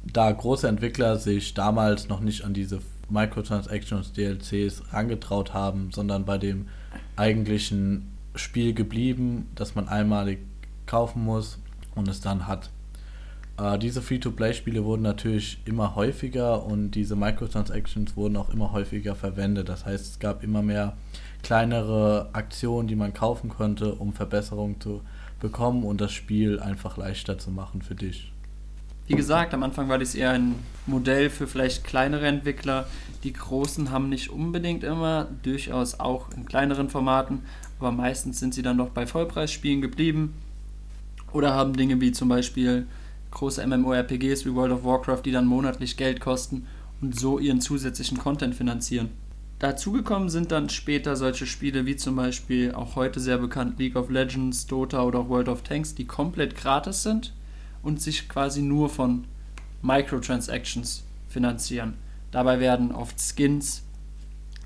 Da 0.04 0.32
große 0.32 0.66
Entwickler 0.66 1.16
sich 1.16 1.54
damals 1.54 2.08
noch 2.08 2.20
nicht 2.20 2.44
an 2.44 2.54
diese 2.54 2.80
Microtransactions, 3.08 4.12
DLCs 4.12 4.82
angetraut 4.90 5.52
haben, 5.52 5.90
sondern 5.92 6.24
bei 6.24 6.38
dem 6.38 6.66
eigentlichen 7.16 8.08
Spiel 8.34 8.72
geblieben, 8.72 9.48
das 9.54 9.74
man 9.74 9.88
einmalig 9.88 10.38
kaufen 10.86 11.24
muss 11.24 11.58
und 11.94 12.08
es 12.08 12.20
dann 12.20 12.46
hat. 12.46 12.70
Äh, 13.58 13.78
diese 13.78 14.02
Free-to-Play-Spiele 14.02 14.84
wurden 14.84 15.02
natürlich 15.02 15.58
immer 15.64 15.94
häufiger 15.94 16.64
und 16.64 16.92
diese 16.92 17.16
Microtransactions 17.16 18.16
wurden 18.16 18.36
auch 18.36 18.50
immer 18.50 18.72
häufiger 18.72 19.14
verwendet. 19.14 19.68
Das 19.68 19.84
heißt, 19.84 20.06
es 20.06 20.18
gab 20.18 20.42
immer 20.42 20.62
mehr 20.62 20.96
kleinere 21.42 22.30
Aktionen, 22.32 22.88
die 22.88 22.96
man 22.96 23.12
kaufen 23.12 23.48
konnte, 23.48 23.94
um 23.94 24.12
Verbesserungen 24.12 24.80
zu 24.80 25.02
bekommen 25.40 25.84
und 25.84 26.00
das 26.00 26.12
Spiel 26.12 26.60
einfach 26.60 26.96
leichter 26.96 27.38
zu 27.38 27.50
machen 27.50 27.82
für 27.82 27.94
dich. 27.94 28.32
Wie 29.08 29.16
gesagt, 29.16 29.52
am 29.52 29.64
Anfang 29.64 29.88
war 29.88 29.98
das 29.98 30.14
eher 30.14 30.30
ein 30.30 30.54
Modell 30.86 31.28
für 31.28 31.48
vielleicht 31.48 31.84
kleinere 31.84 32.26
Entwickler. 32.26 32.86
Die 33.24 33.32
großen 33.32 33.90
haben 33.90 34.08
nicht 34.08 34.30
unbedingt 34.30 34.84
immer, 34.84 35.26
durchaus 35.42 35.98
auch 35.98 36.30
in 36.36 36.46
kleineren 36.46 36.88
Formaten, 36.88 37.40
aber 37.80 37.90
meistens 37.90 38.38
sind 38.38 38.54
sie 38.54 38.62
dann 38.62 38.78
doch 38.78 38.90
bei 38.90 39.06
Vollpreisspielen 39.06 39.82
geblieben 39.82 40.34
oder 41.32 41.52
haben 41.52 41.72
Dinge 41.72 42.00
wie 42.00 42.12
zum 42.12 42.28
Beispiel 42.28 42.86
große 43.32 43.66
MMORPGs 43.66 44.44
wie 44.44 44.54
World 44.54 44.72
of 44.72 44.84
Warcraft, 44.84 45.22
die 45.24 45.32
dann 45.32 45.46
monatlich 45.46 45.96
Geld 45.96 46.20
kosten 46.20 46.66
und 47.00 47.18
so 47.18 47.38
ihren 47.38 47.60
zusätzlichen 47.60 48.18
Content 48.18 48.54
finanzieren. 48.54 49.10
Dazugekommen 49.58 50.28
sind 50.28 50.50
dann 50.50 50.68
später 50.68 51.14
solche 51.14 51.46
Spiele 51.46 51.86
wie 51.86 51.96
zum 51.96 52.16
Beispiel 52.16 52.74
auch 52.74 52.96
heute 52.96 53.20
sehr 53.20 53.38
bekannt 53.38 53.78
League 53.78 53.96
of 53.96 54.10
Legends, 54.10 54.66
Dota 54.66 55.02
oder 55.02 55.20
auch 55.20 55.28
World 55.28 55.48
of 55.48 55.62
Tanks, 55.62 55.94
die 55.94 56.04
komplett 56.04 56.56
gratis 56.56 57.02
sind 57.02 57.32
und 57.82 58.00
sich 58.00 58.28
quasi 58.28 58.62
nur 58.62 58.88
von 58.88 59.24
Microtransactions 59.82 61.04
finanzieren. 61.28 61.94
Dabei 62.32 62.60
werden 62.60 62.92
oft 62.92 63.20
Skins, 63.20 63.82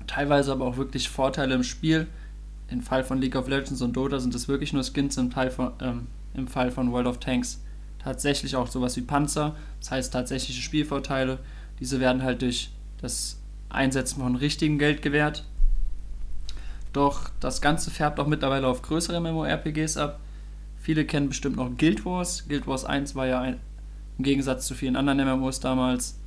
teilweise 0.07 0.51
aber 0.51 0.65
auch 0.65 0.77
wirklich 0.77 1.09
Vorteile 1.09 1.55
im 1.55 1.63
Spiel 1.63 2.07
Im 2.69 2.81
Fall 2.81 3.03
von 3.03 3.19
League 3.19 3.35
of 3.35 3.47
Legends 3.47 3.81
und 3.81 3.95
Dota 3.95 4.19
sind 4.19 4.35
es 4.35 4.47
wirklich 4.47 4.73
nur 4.73 4.83
Skins, 4.83 5.15
im, 5.17 5.29
Teil 5.29 5.51
von, 5.51 5.71
ähm, 5.79 6.07
im 6.33 6.47
Fall 6.47 6.71
von 6.71 6.91
World 6.91 7.07
of 7.07 7.19
Tanks 7.19 7.61
tatsächlich 8.07 8.55
auch 8.55 8.67
sowas 8.67 8.95
wie 8.95 9.01
Panzer, 9.01 9.55
das 9.81 9.91
heißt 9.91 10.13
tatsächliche 10.13 10.61
Spielvorteile. 10.61 11.39
Diese 11.81 11.99
werden 11.99 12.23
halt 12.23 12.41
durch 12.41 12.71
das 13.01 13.37
Einsetzen 13.69 14.21
von 14.21 14.37
richtigem 14.37 14.79
Geld 14.79 15.01
gewährt. 15.01 15.43
Doch 16.93 17.29
das 17.41 17.59
Ganze 17.61 17.91
färbt 17.91 18.19
auch 18.19 18.27
mittlerweile 18.27 18.67
auf 18.67 18.81
größere 18.81 19.19
MMORPGs 19.19 19.97
ab. 19.97 20.21
Viele 20.79 21.03
kennen 21.03 21.27
bestimmt 21.27 21.57
noch 21.57 21.69
Guild 21.77 22.05
Wars. 22.05 22.47
Guild 22.47 22.65
Wars 22.65 22.85
1 22.85 23.13
war 23.15 23.27
ja 23.27 23.41
ein, 23.41 23.59
im 24.17 24.23
Gegensatz 24.23 24.67
zu 24.67 24.73
vielen 24.73 24.95
anderen 24.95 25.19
MMOs 25.19 25.59
damals 25.59 26.17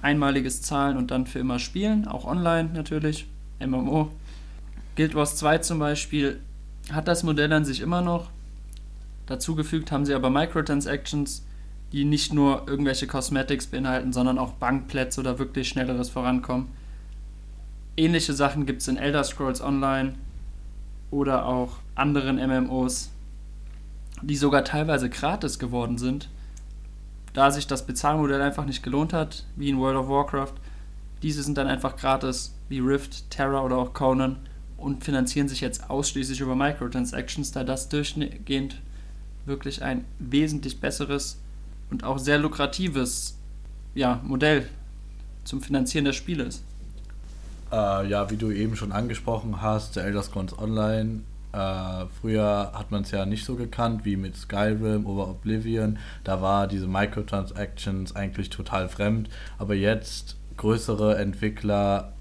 einmaliges 0.00 0.62
Zahlen 0.62 0.96
und 0.96 1.10
dann 1.10 1.26
für 1.26 1.40
immer 1.40 1.58
spielen, 1.58 2.06
auch 2.06 2.26
online 2.26 2.70
natürlich, 2.72 3.26
MMO. 3.58 4.12
Guild 4.94 5.16
Wars 5.16 5.34
2 5.34 5.58
zum 5.58 5.80
Beispiel 5.80 6.38
hat 6.92 7.08
das 7.08 7.24
Modell 7.24 7.52
an 7.52 7.64
sich 7.64 7.80
immer 7.80 8.02
noch. 8.02 8.30
Dazugefügt 9.28 9.92
haben 9.92 10.06
sie 10.06 10.14
aber 10.14 10.30
Microtransactions, 10.30 11.44
die 11.92 12.06
nicht 12.06 12.32
nur 12.32 12.66
irgendwelche 12.66 13.06
Cosmetics 13.06 13.66
beinhalten, 13.66 14.14
sondern 14.14 14.38
auch 14.38 14.52
Bankplätze 14.52 15.20
oder 15.20 15.38
wirklich 15.38 15.68
schnelleres 15.68 16.08
Vorankommen. 16.08 16.68
Ähnliche 17.98 18.32
Sachen 18.32 18.64
gibt 18.64 18.80
es 18.80 18.88
in 18.88 18.96
Elder 18.96 19.22
Scrolls 19.24 19.60
Online 19.60 20.14
oder 21.10 21.44
auch 21.44 21.76
anderen 21.94 22.36
MMOs, 22.36 23.10
die 24.22 24.36
sogar 24.36 24.64
teilweise 24.64 25.10
gratis 25.10 25.58
geworden 25.58 25.98
sind, 25.98 26.30
da 27.34 27.50
sich 27.50 27.66
das 27.66 27.84
Bezahlmodell 27.84 28.40
einfach 28.40 28.64
nicht 28.64 28.82
gelohnt 28.82 29.12
hat, 29.12 29.44
wie 29.56 29.68
in 29.68 29.78
World 29.78 29.98
of 29.98 30.08
Warcraft. 30.08 30.54
Diese 31.22 31.42
sind 31.42 31.58
dann 31.58 31.66
einfach 31.66 31.96
gratis, 31.96 32.54
wie 32.70 32.78
Rift, 32.78 33.30
Terra 33.30 33.62
oder 33.62 33.76
auch 33.76 33.92
Conan 33.92 34.36
und 34.78 35.04
finanzieren 35.04 35.48
sich 35.48 35.60
jetzt 35.60 35.90
ausschließlich 35.90 36.40
über 36.40 36.56
Microtransactions, 36.56 37.52
da 37.52 37.62
das 37.62 37.90
durchgehend 37.90 38.80
wirklich 39.48 39.82
ein 39.82 40.04
wesentlich 40.18 40.80
besseres 40.80 41.38
und 41.90 42.04
auch 42.04 42.18
sehr 42.18 42.38
lukratives 42.38 43.38
ja, 43.94 44.20
Modell 44.22 44.68
zum 45.44 45.60
Finanzieren 45.60 46.04
der 46.04 46.12
Spiele 46.12 46.44
ist. 46.44 46.62
Äh, 47.72 48.08
ja, 48.08 48.30
wie 48.30 48.36
du 48.36 48.50
eben 48.50 48.76
schon 48.76 48.92
angesprochen 48.92 49.60
hast, 49.60 49.96
der 49.96 50.04
Elder 50.04 50.22
Scrolls 50.22 50.58
Online. 50.58 51.20
Äh, 51.52 52.06
früher 52.20 52.72
hat 52.74 52.90
man 52.90 53.02
es 53.02 53.10
ja 53.10 53.24
nicht 53.26 53.44
so 53.44 53.56
gekannt 53.56 54.04
wie 54.04 54.16
mit 54.16 54.36
Skyrim 54.36 55.06
oder 55.06 55.28
Oblivion. 55.28 55.98
Da 56.24 56.40
war 56.42 56.66
diese 56.66 56.86
Microtransactions 56.86 58.14
eigentlich 58.14 58.50
total 58.50 58.88
fremd. 58.88 59.28
Aber 59.58 59.74
jetzt 59.74 60.36
größere 60.56 61.16
Entwickler 61.18 62.12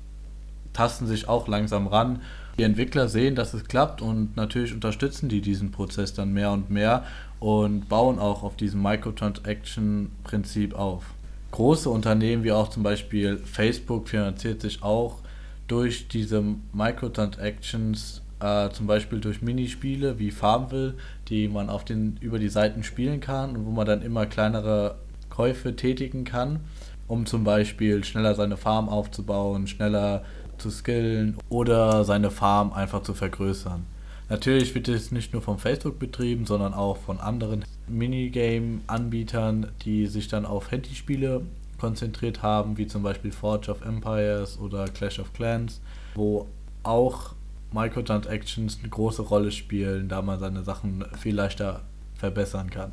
tasten 0.74 1.08
sich 1.08 1.28
auch 1.28 1.48
langsam 1.48 1.88
ran. 1.88 2.22
Die 2.58 2.64
Entwickler 2.64 3.08
sehen, 3.08 3.36
dass 3.36 3.54
es 3.54 3.66
klappt 3.66 4.02
und 4.02 4.36
natürlich 4.36 4.74
unterstützen 4.74 5.30
die 5.30 5.42
diesen 5.42 5.72
Prozess 5.72 6.14
dann 6.14 6.34
mehr 6.34 6.52
und 6.52 6.72
mehr 6.72 7.06
und 7.40 7.88
bauen 7.88 8.18
auch 8.18 8.42
auf 8.42 8.56
diesem 8.56 8.82
Microtransaction-Prinzip 8.82 10.74
auf. 10.74 11.04
Große 11.52 11.90
Unternehmen 11.90 12.44
wie 12.44 12.52
auch 12.52 12.70
zum 12.70 12.82
Beispiel 12.82 13.38
Facebook 13.38 14.10
finanziert 14.10 14.62
sich 14.62 14.82
auch 14.82 15.20
durch 15.68 16.08
diese 16.08 16.44
Microtransactions, 16.74 18.24
äh, 18.40 18.70
zum 18.72 18.88
Beispiel 18.88 19.20
durch 19.20 19.42
Minispiele 19.44 20.18
wie 20.18 20.32
Farmville, 20.32 20.96
die 21.28 21.48
man 21.48 21.70
auf 21.70 21.86
den, 21.86 22.18
über 22.22 22.40
die 22.40 22.50
Seiten 22.50 22.84
spielen 22.84 23.20
kann 23.20 23.56
und 23.56 23.66
wo 23.66 23.72
man 23.72 23.86
dann 23.86 24.02
immer 24.02 24.26
kleinere 24.26 24.96
Käufe 25.30 25.76
tätigen 25.76 26.24
kann, 26.24 26.62
um 27.08 27.28
zum 27.28 27.44
Beispiel 27.44 28.04
schneller 28.04 28.34
seine 28.34 28.58
Farm 28.58 28.90
aufzubauen, 28.90 29.68
schneller 29.68 30.24
zu 30.58 30.70
skillen 30.70 31.38
oder 31.50 32.04
seine 32.04 32.32
Farm 32.32 32.74
einfach 32.74 33.04
zu 33.04 33.14
vergrößern. 33.14 33.86
Natürlich 34.30 34.76
wird 34.76 34.90
es 34.90 35.12
nicht 35.12 35.32
nur 35.32 35.42
von 35.42 35.58
Facebook 35.58 36.00
betrieben, 36.00 36.46
sondern 36.46 36.74
auch 36.74 36.98
von 36.98 37.20
anderen 37.20 37.64
Minigame-Anbietern, 37.88 39.72
die 39.86 40.08
sich 40.08 40.28
dann 40.28 40.46
auf 40.46 40.72
Handyspiele 40.72 41.44
konzentriert 41.80 42.42
haben, 42.42 42.78
wie 42.78 42.88
zum 42.88 43.04
Beispiel 43.04 43.32
Forge 43.32 43.72
of 43.72 43.82
Empires 43.82 44.60
oder 44.60 44.86
Clash 44.86 45.20
of 45.20 45.32
Clans, 45.34 45.80
wo 46.16 46.48
auch 46.84 47.36
Microtransactions 47.72 48.80
eine 48.80 48.90
große 48.90 49.22
Rolle 49.22 49.52
spielen, 49.52 50.10
da 50.10 50.22
man 50.22 50.40
seine 50.40 50.64
Sachen 50.64 51.06
viel 51.18 51.36
leichter 51.36 51.82
verbessern 52.16 52.70
kann. 52.70 52.92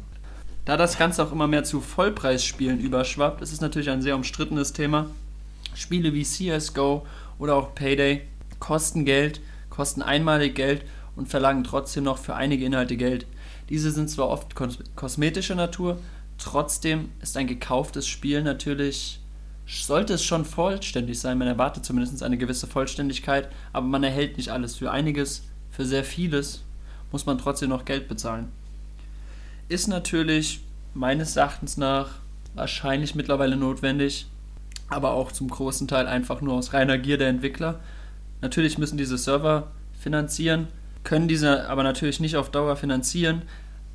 Da 0.65 0.77
das 0.77 0.99
Ganze 0.99 1.23
auch 1.23 1.33
immer 1.33 1.47
mehr 1.47 1.65
zu 1.65 1.81
Vollpreisspielen 1.81 2.79
überschwappt, 2.81 3.43
ist 3.43 3.53
es 3.53 3.61
natürlich 3.61 3.91
ein 3.91 4.03
sehr 4.03 4.17
umstrittenes 4.17 4.73
Thema. 4.73 5.07
Spiele 5.75 6.15
wie 6.15 6.23
CSGO 6.23 7.07
oder 7.39 7.57
auch 7.57 7.75
Payday 7.75 8.23
kosten 8.59 9.05
Geld, 9.05 9.41
kosten 9.71 10.03
einmalig 10.03 10.55
Geld 10.55 10.85
und 11.17 11.29
verlangen 11.29 11.65
trotzdem 11.65 12.05
noch 12.05 12.19
für 12.19 12.35
einige 12.35 12.65
Inhalte 12.65 12.97
Geld. 12.97 13.27
Diese 13.69 13.91
sind 13.91 14.11
zwar 14.11 14.29
oft 14.29 14.55
kos 14.55 14.79
kosmetischer 14.95 15.55
Natur, 15.55 15.99
trotzdem 16.39 17.11
ist 17.21 17.37
ein 17.37 17.47
gekauftes 17.47 18.07
Spiel 18.07 18.43
natürlich, 18.43 19.21
sollte 19.67 20.15
es 20.15 20.25
schon 20.25 20.45
vollständig 20.45 21.19
sein, 21.19 21.39
man 21.39 21.49
erwartet 21.49 21.85
zumindest 21.85 22.23
eine 22.23 22.37
gewisse 22.37 22.67
Vollständigkeit, 22.67 23.49
aber 23.73 23.87
man 23.87 24.05
erhält 24.05 24.37
nicht 24.37 24.51
alles. 24.51 24.77
Für 24.77 24.91
einiges, 24.91 25.45
für 25.71 25.87
sehr 25.87 26.05
vieles 26.05 26.63
muss 27.11 27.27
man 27.27 27.39
trotzdem 27.39 27.71
noch 27.71 27.85
Geld 27.85 28.09
bezahlen. 28.09 28.53
Ist 29.69 29.89
natürlich 29.89 30.61
meines 30.93 31.37
Erachtens 31.37 31.77
nach 31.77 32.21
wahrscheinlich 32.55 33.15
mittlerweile 33.15 33.57
notwendig, 33.57 34.27
aber 34.89 35.13
auch 35.13 35.33
zum 35.33 35.49
großen 35.49 35.89
Teil 35.89 36.07
einfach 36.07 36.41
nur 36.41 36.55
aus 36.55 36.73
reiner 36.73 36.99
Gier 36.99 37.19
der 37.19 37.29
Entwickler. 37.29 37.81
Natürlich 38.41 38.79
müssen 38.79 38.99
diese 38.99 39.19
Server 39.19 39.73
finanzieren, 39.99 40.69
können 41.03 41.29
diese 41.29 41.69
aber 41.69 41.83
natürlich 41.83 42.21
nicht 42.21 42.37
auf 42.37 42.51
Dauer 42.51 42.77
finanzieren, 42.77 43.43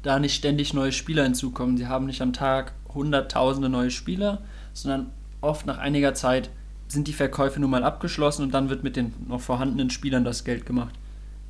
da 0.01 0.19
nicht 0.19 0.35
ständig 0.35 0.73
neue 0.73 0.91
Spieler 0.91 1.23
hinzukommen. 1.23 1.77
Sie 1.77 1.87
haben 1.87 2.05
nicht 2.05 2.21
am 2.21 2.33
Tag 2.33 2.73
hunderttausende 2.93 3.69
neue 3.69 3.91
Spieler, 3.91 4.41
sondern 4.73 5.11
oft 5.41 5.65
nach 5.65 5.77
einiger 5.77 6.13
Zeit 6.13 6.49
sind 6.87 7.07
die 7.07 7.13
Verkäufe 7.13 7.59
nun 7.59 7.69
mal 7.69 7.83
abgeschlossen 7.83 8.43
und 8.43 8.53
dann 8.53 8.69
wird 8.69 8.83
mit 8.83 8.95
den 8.95 9.13
noch 9.27 9.41
vorhandenen 9.41 9.89
Spielern 9.89 10.23
das 10.23 10.43
Geld 10.43 10.65
gemacht. 10.65 10.95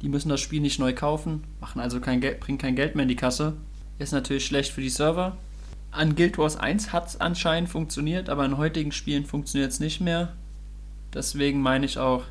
Die 0.01 0.09
müssen 0.09 0.29
das 0.29 0.41
Spiel 0.41 0.61
nicht 0.61 0.79
neu 0.79 0.93
kaufen, 0.93 1.43
machen 1.59 1.79
also 1.79 1.99
kein 1.99 2.21
Geld, 2.21 2.39
bringen 2.39 2.57
kein 2.57 2.75
Geld 2.75 2.95
mehr 2.95 3.03
in 3.03 3.09
die 3.09 3.15
Kasse. 3.15 3.53
Ist 3.97 4.13
natürlich 4.13 4.45
schlecht 4.45 4.71
für 4.71 4.81
die 4.81 4.89
Server. 4.89 5.37
An 5.91 6.15
Guild 6.15 6.37
Wars 6.37 6.55
1 6.55 6.93
hat 6.93 7.07
es 7.07 7.19
anscheinend 7.19 7.69
funktioniert, 7.69 8.29
aber 8.29 8.45
in 8.45 8.57
heutigen 8.57 8.91
Spielen 8.91 9.25
funktioniert 9.25 9.71
es 9.71 9.79
nicht 9.79 10.01
mehr. 10.01 10.33
Deswegen 11.13 11.61
meine 11.61 11.85
ich 11.85 11.97
auch, 11.97 12.23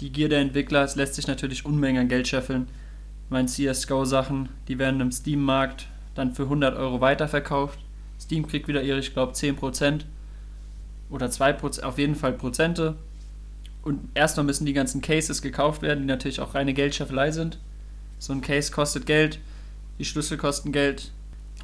die 0.00 0.10
Gier 0.12 0.28
der 0.28 0.40
Entwickler, 0.40 0.84
es 0.84 0.96
lässt 0.96 1.14
sich 1.14 1.26
natürlich 1.26 1.64
Unmengen 1.64 2.02
an 2.02 2.08
Geld 2.08 2.28
scheffeln. 2.28 2.68
Meine 3.30 3.48
CSGO-Sachen, 3.48 4.50
die 4.68 4.78
werden 4.78 5.00
im 5.00 5.12
Steam-Markt 5.12 5.86
dann 6.14 6.34
für 6.34 6.42
100 6.44 6.76
Euro 6.76 7.00
weiterverkauft. 7.00 7.78
Steam 8.20 8.46
kriegt 8.46 8.68
wieder 8.68 8.82
ihre, 8.82 8.98
ich 8.98 9.14
glaube, 9.14 9.32
10% 9.32 10.02
oder 11.08 11.26
2%, 11.26 11.82
auf 11.82 11.98
jeden 11.98 12.14
Fall 12.14 12.32
Prozente. 12.32 12.96
Und 13.82 14.08
erstmal 14.14 14.44
müssen 14.44 14.66
die 14.66 14.74
ganzen 14.74 15.00
Cases 15.00 15.40
gekauft 15.40 15.80
werden, 15.80 16.00
die 16.00 16.06
natürlich 16.06 16.40
auch 16.40 16.54
reine 16.54 16.74
Geldscheffelei 16.74 17.30
sind. 17.30 17.58
So 18.18 18.34
ein 18.34 18.42
Case 18.42 18.70
kostet 18.70 19.06
Geld, 19.06 19.38
die 19.98 20.04
Schlüssel 20.04 20.36
kosten 20.36 20.72
Geld. 20.72 21.12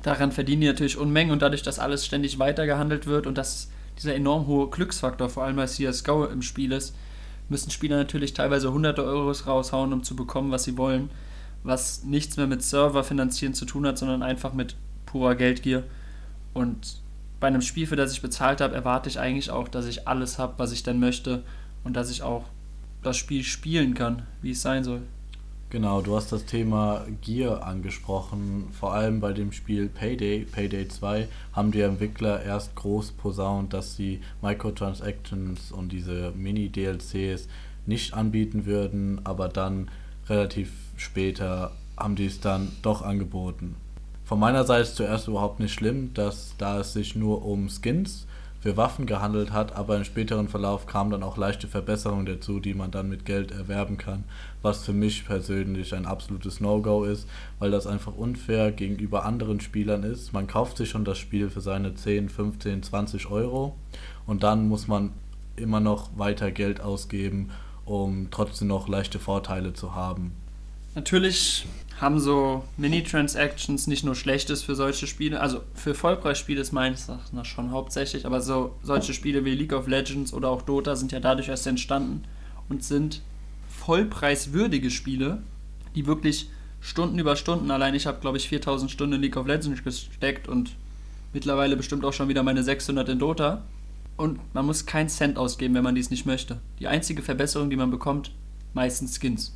Daran 0.07 0.31
verdienen 0.31 0.61
die 0.61 0.67
natürlich 0.69 0.99
Unmengen 0.99 1.33
und 1.33 1.43
dadurch, 1.43 1.65
dass 1.65 1.81
alles 1.81 2.07
ständig 2.07 2.39
weitergehandelt 2.39 3.09
wird 3.09 3.27
und 3.27 3.37
dass 3.37 3.73
dieser 3.99 4.15
enorm 4.15 4.47
hohe 4.47 4.71
Glücksfaktor, 4.71 5.29
vor 5.29 5.43
allem 5.43 5.57
bei 5.57 5.67
CSGO 5.67 6.27
im 6.27 6.43
Spiel 6.43 6.71
ist, 6.71 6.95
müssen 7.49 7.73
Spieler 7.73 7.97
natürlich 7.97 8.33
teilweise 8.33 8.73
hunderte 8.73 9.03
Euros 9.03 9.49
raushauen, 9.49 9.93
um 9.93 10.05
zu 10.05 10.15
bekommen, 10.15 10.53
was 10.53 10.63
sie 10.63 10.79
wollen, 10.79 11.11
was 11.65 12.05
nichts 12.05 12.37
mehr 12.37 12.47
mit 12.47 12.63
Server 12.63 13.03
finanzieren 13.03 13.53
zu 13.53 13.65
tun 13.65 13.85
hat, 13.85 13.99
sondern 13.99 14.23
einfach 14.23 14.53
mit 14.53 14.77
purer 15.07 15.35
Geldgier. 15.35 15.83
Und 16.55 17.01
bei 17.41 17.49
einem 17.49 17.61
Spiel, 17.61 17.89
für 17.89 17.97
das 17.97 18.13
ich 18.13 18.23
bezahlt 18.23 18.61
habe, 18.61 18.77
erwarte 18.77 19.09
ich 19.09 19.19
eigentlich 19.19 19.51
auch, 19.51 19.67
dass 19.67 19.87
ich 19.87 20.07
alles 20.07 20.39
habe, 20.39 20.55
was 20.59 20.71
ich 20.71 20.85
denn 20.85 21.01
möchte 21.01 21.43
und 21.83 21.97
dass 21.97 22.13
ich 22.13 22.23
auch 22.23 22.45
das 23.03 23.17
Spiel 23.17 23.43
spielen 23.43 23.95
kann, 23.95 24.23
wie 24.41 24.53
es 24.53 24.63
sein 24.63 24.85
soll. 24.85 25.03
Genau, 25.77 26.01
du 26.01 26.17
hast 26.17 26.33
das 26.33 26.47
Thema 26.47 27.05
Gear 27.21 27.67
angesprochen. 27.67 28.69
Vor 28.73 28.95
allem 28.95 29.21
bei 29.21 29.35
dem 29.35 29.53
Spiel 29.53 29.91
Payday, 29.91 30.47
Payday 30.51 30.89
2, 30.89 31.29
haben 31.53 31.71
die 31.71 31.83
Entwickler 31.83 32.43
erst 32.43 32.75
groß 32.77 33.13
posaunt, 33.13 33.75
dass 33.75 33.95
sie 33.95 34.23
Microtransactions 34.41 35.73
und 35.73 35.93
diese 35.93 36.33
Mini-DLCs 36.35 37.49
nicht 37.85 38.15
anbieten 38.15 38.65
würden, 38.65 39.21
aber 39.25 39.51
dann 39.51 39.91
relativ 40.31 40.73
später 40.97 41.73
haben 41.95 42.17
die 42.17 42.25
es 42.25 42.41
dann 42.41 42.73
doch 42.81 43.03
angeboten. 43.03 43.77
Von 44.25 44.41
meiner 44.41 44.65
Seite 44.65 44.85
ist 44.85 44.97
zuerst 44.97 45.29
überhaupt 45.29 45.61
nicht 45.61 45.75
schlimm, 45.75 46.15
dass 46.15 46.55
da 46.57 46.81
es 46.81 46.95
sich 46.95 47.17
nur 47.17 47.45
um 47.45 47.69
Skins 47.69 48.26
für 48.67 48.77
Waffen 48.77 49.07
gehandelt 49.07 49.53
hat, 49.53 49.77
aber 49.77 49.97
im 49.97 50.03
späteren 50.03 50.49
Verlauf 50.49 50.87
kamen 50.87 51.13
dann 51.13 51.23
auch 51.23 51.37
leichte 51.37 51.69
Verbesserungen 51.69 52.27
dazu, 52.27 52.59
die 52.59 52.75
man 52.75 52.91
dann 52.91 53.09
mit 53.09 53.25
Geld 53.25 53.53
erwerben 53.53 53.97
kann, 53.97 54.25
was 54.61 54.85
für 54.85 54.93
mich 54.93 55.25
persönlich 55.25 55.95
ein 55.95 56.05
absolutes 56.05 56.59
No-Go 56.59 57.05
ist, 57.05 57.29
weil 57.61 57.71
das 57.71 57.87
einfach 57.87 58.17
unfair 58.17 58.73
gegenüber 58.73 59.25
anderen 59.25 59.61
Spielern 59.61 60.03
ist. 60.03 60.33
Man 60.33 60.49
kauft 60.49 60.79
sich 60.79 60.91
schon 60.91 61.05
das 61.05 61.17
Spiel 61.17 61.49
für 61.49 61.61
seine 61.61 61.95
10, 61.95 62.29
15, 62.29 62.83
20 62.83 63.31
Euro 63.31 63.77
und 64.27 64.43
dann 64.43 64.67
muss 64.67 64.89
man 64.89 65.13
immer 65.55 65.79
noch 65.79 66.19
weiter 66.19 66.51
Geld 66.51 66.81
ausgeben, 66.81 67.51
um 67.85 68.33
trotzdem 68.33 68.67
noch 68.67 68.89
leichte 68.89 69.21
Vorteile 69.21 69.75
zu 69.75 69.95
haben. 69.95 70.33
Natürlich 70.97 71.67
haben 72.01 72.19
so 72.19 72.65
Mini-Transactions 72.79 73.87
nicht 73.87 74.03
nur 74.03 74.15
Schlechtes 74.15 74.63
für 74.63 74.75
solche 74.75 75.07
Spiele, 75.07 75.43
also 75.43 75.61
für 75.75 75.95
Vollpreisspiele 75.95 76.59
ist 76.59 76.73
meines 76.73 77.11
Erachtens 77.11 77.47
schon 77.47 77.71
hauptsächlich, 77.71 78.25
aber 78.25 78.41
so 78.41 78.75
solche 78.83 79.13
Spiele 79.13 79.45
wie 79.45 79.55
League 79.55 79.75
of 79.75 79.89
Legends 79.89 80.33
oder 80.33 80.49
auch 80.49 80.63
Dota 80.63 80.97
sind 80.97 81.13
ja 81.13 81.21
dadurch 81.21 81.49
erst 81.49 81.67
entstanden 81.67 82.25
und 82.71 82.83
sind 82.83 83.21
vollpreiswürdige 83.69 84.91
Spiele, 84.91 85.43
die 85.95 86.07
wirklich 86.07 86.49
Stunden 86.81 87.19
über 87.19 87.37
Stunden, 87.37 87.71
allein 87.71 87.95
ich 87.95 88.07
habe 88.07 88.21
glaube 88.21 88.39
ich 88.39 88.49
4000 88.49 88.91
Stunden 88.91 89.17
in 89.17 89.21
League 89.21 89.37
of 89.37 89.47
Legends 89.47 89.85
gesteckt 89.85 90.49
und 90.49 90.77
mittlerweile 91.35 91.77
bestimmt 91.77 92.07
auch 92.07 92.15
schon 92.15 92.31
wieder 92.31 92.43
meine 92.43 92.63
600 92.63 93.07
in 93.11 93.19
Dota 93.19 93.65
und 94.17 94.41
man 94.55 94.65
muss 94.65 94.87
keinen 94.87 95.11
Cent 95.11 95.37
ausgeben, 95.37 95.75
wenn 95.75 95.85
man 95.85 95.95
dies 95.95 96.09
nicht 96.09 96.25
möchte. 96.25 96.59
Die 96.81 96.89
einzige 96.89 97.21
Verbesserung, 97.21 97.69
die 97.69 97.77
man 97.77 97.91
bekommt, 97.91 98.31
meistens 98.73 99.21
Skins. 99.21 99.53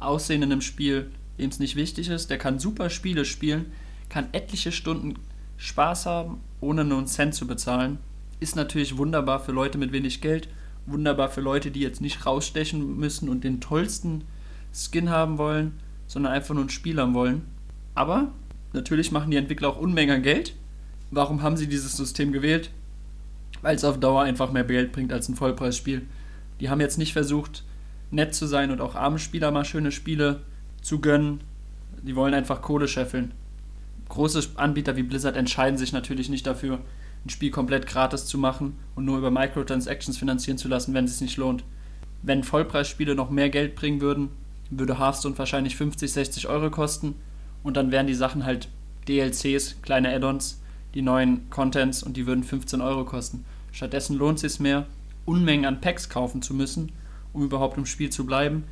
Aussehen 0.00 0.42
in 0.42 0.52
einem 0.52 0.60
Spiel, 0.60 1.10
dem 1.38 1.50
es 1.50 1.58
nicht 1.58 1.76
wichtig 1.76 2.08
ist, 2.08 2.30
der 2.30 2.38
kann 2.38 2.58
super 2.58 2.90
Spiele 2.90 3.24
spielen, 3.24 3.72
kann 4.08 4.28
etliche 4.32 4.72
Stunden 4.72 5.14
Spaß 5.56 6.06
haben, 6.06 6.40
ohne 6.60 6.84
nur 6.84 6.98
einen 6.98 7.06
Cent 7.06 7.34
zu 7.34 7.46
bezahlen. 7.46 7.98
Ist 8.40 8.56
natürlich 8.56 8.96
wunderbar 8.96 9.40
für 9.40 9.52
Leute 9.52 9.78
mit 9.78 9.92
wenig 9.92 10.20
Geld, 10.20 10.48
wunderbar 10.86 11.28
für 11.28 11.40
Leute, 11.40 11.70
die 11.70 11.80
jetzt 11.80 12.00
nicht 12.00 12.26
rausstechen 12.26 12.96
müssen 12.96 13.28
und 13.28 13.44
den 13.44 13.60
tollsten 13.60 14.24
Skin 14.72 15.10
haben 15.10 15.38
wollen, 15.38 15.78
sondern 16.06 16.32
einfach 16.32 16.54
nur 16.54 16.64
ein 16.64 16.70
Spiel 16.70 16.98
haben 16.98 17.14
wollen. 17.14 17.42
Aber 17.94 18.32
natürlich 18.72 19.12
machen 19.12 19.30
die 19.30 19.36
Entwickler 19.36 19.68
auch 19.68 19.78
Unmengen 19.78 20.16
an 20.16 20.22
Geld. 20.22 20.54
Warum 21.10 21.42
haben 21.42 21.56
sie 21.56 21.66
dieses 21.66 21.96
System 21.96 22.32
gewählt? 22.32 22.70
Weil 23.62 23.76
es 23.76 23.84
auf 23.84 24.00
Dauer 24.00 24.22
einfach 24.22 24.52
mehr 24.52 24.64
Geld 24.64 24.92
bringt 24.92 25.12
als 25.12 25.28
ein 25.28 25.36
Vollpreisspiel. 25.36 26.02
Die 26.60 26.70
haben 26.70 26.80
jetzt 26.80 26.98
nicht 26.98 27.12
versucht, 27.12 27.64
nett 28.10 28.34
zu 28.34 28.46
sein 28.46 28.70
und 28.70 28.80
auch 28.80 28.94
arme 28.94 29.18
Spieler 29.18 29.50
mal 29.50 29.64
schöne 29.64 29.92
Spiele 29.92 30.40
zu 30.82 31.00
gönnen. 31.00 31.40
Die 32.02 32.16
wollen 32.16 32.34
einfach 32.34 32.62
Kohle 32.62 32.88
scheffeln. 32.88 33.32
Große 34.08 34.42
Anbieter 34.56 34.96
wie 34.96 35.02
Blizzard 35.02 35.36
entscheiden 35.36 35.78
sich 35.78 35.92
natürlich 35.92 36.28
nicht 36.28 36.46
dafür, 36.46 36.80
ein 37.24 37.30
Spiel 37.30 37.50
komplett 37.50 37.86
gratis 37.86 38.26
zu 38.26 38.38
machen 38.38 38.76
und 38.94 39.04
nur 39.04 39.18
über 39.18 39.30
Microtransactions 39.30 40.18
finanzieren 40.18 40.58
zu 40.58 40.68
lassen, 40.68 40.94
wenn 40.94 41.04
es 41.04 41.12
sich 41.12 41.20
nicht 41.20 41.36
lohnt. 41.36 41.64
Wenn 42.22 42.42
Vollpreisspiele 42.42 43.14
noch 43.14 43.30
mehr 43.30 43.50
Geld 43.50 43.74
bringen 43.74 44.00
würden, 44.00 44.30
würde 44.70 44.98
Hearthstone 44.98 45.38
wahrscheinlich 45.38 45.76
50, 45.76 46.12
60 46.12 46.48
Euro 46.48 46.70
kosten 46.70 47.14
und 47.62 47.76
dann 47.76 47.90
wären 47.90 48.06
die 48.06 48.14
Sachen 48.14 48.44
halt 48.44 48.68
DLCs, 49.08 49.82
kleine 49.82 50.14
Add-ons, 50.14 50.60
die 50.94 51.02
neuen 51.02 51.48
Contents 51.50 52.02
und 52.02 52.16
die 52.16 52.26
würden 52.26 52.44
15 52.44 52.80
Euro 52.80 53.04
kosten. 53.04 53.44
Stattdessen 53.72 54.16
lohnt 54.16 54.42
es 54.42 54.52
sich 54.52 54.60
mehr, 54.60 54.86
Unmengen 55.24 55.66
an 55.66 55.80
Packs 55.80 56.08
kaufen 56.08 56.42
zu 56.42 56.54
müssen, 56.54 56.92
um 57.32 57.44
überhaupt 57.44 57.76
im 57.78 57.86
Spiel 57.86 58.10
zu 58.10 58.26
bleiben. 58.26 58.64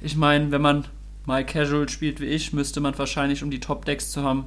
Ich 0.00 0.16
meine, 0.16 0.50
wenn 0.50 0.62
man 0.62 0.84
mal 1.26 1.44
casual 1.44 1.88
spielt 1.88 2.20
wie 2.20 2.26
ich, 2.26 2.52
müsste 2.52 2.80
man 2.80 2.96
wahrscheinlich, 2.98 3.42
um 3.42 3.50
die 3.50 3.60
Top-Decks 3.60 4.10
zu 4.10 4.22
haben, 4.22 4.46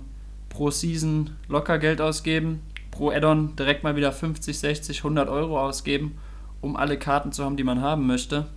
pro 0.49 0.71
Season 0.71 1.31
locker 1.47 1.79
Geld 1.79 2.01
ausgeben, 2.01 2.61
pro 2.89 3.09
Addon 3.11 3.55
direkt 3.55 3.83
mal 3.83 3.95
wieder 3.95 4.11
50, 4.11 4.57
60, 4.57 4.99
100 4.99 5.29
Euro 5.29 5.59
ausgeben, 5.59 6.17
um 6.59 6.75
alle 6.75 6.97
Karten 6.97 7.31
zu 7.31 7.43
haben, 7.43 7.57
die 7.57 7.63
man 7.63 7.81
haben 7.81 8.07
möchte. 8.07 8.47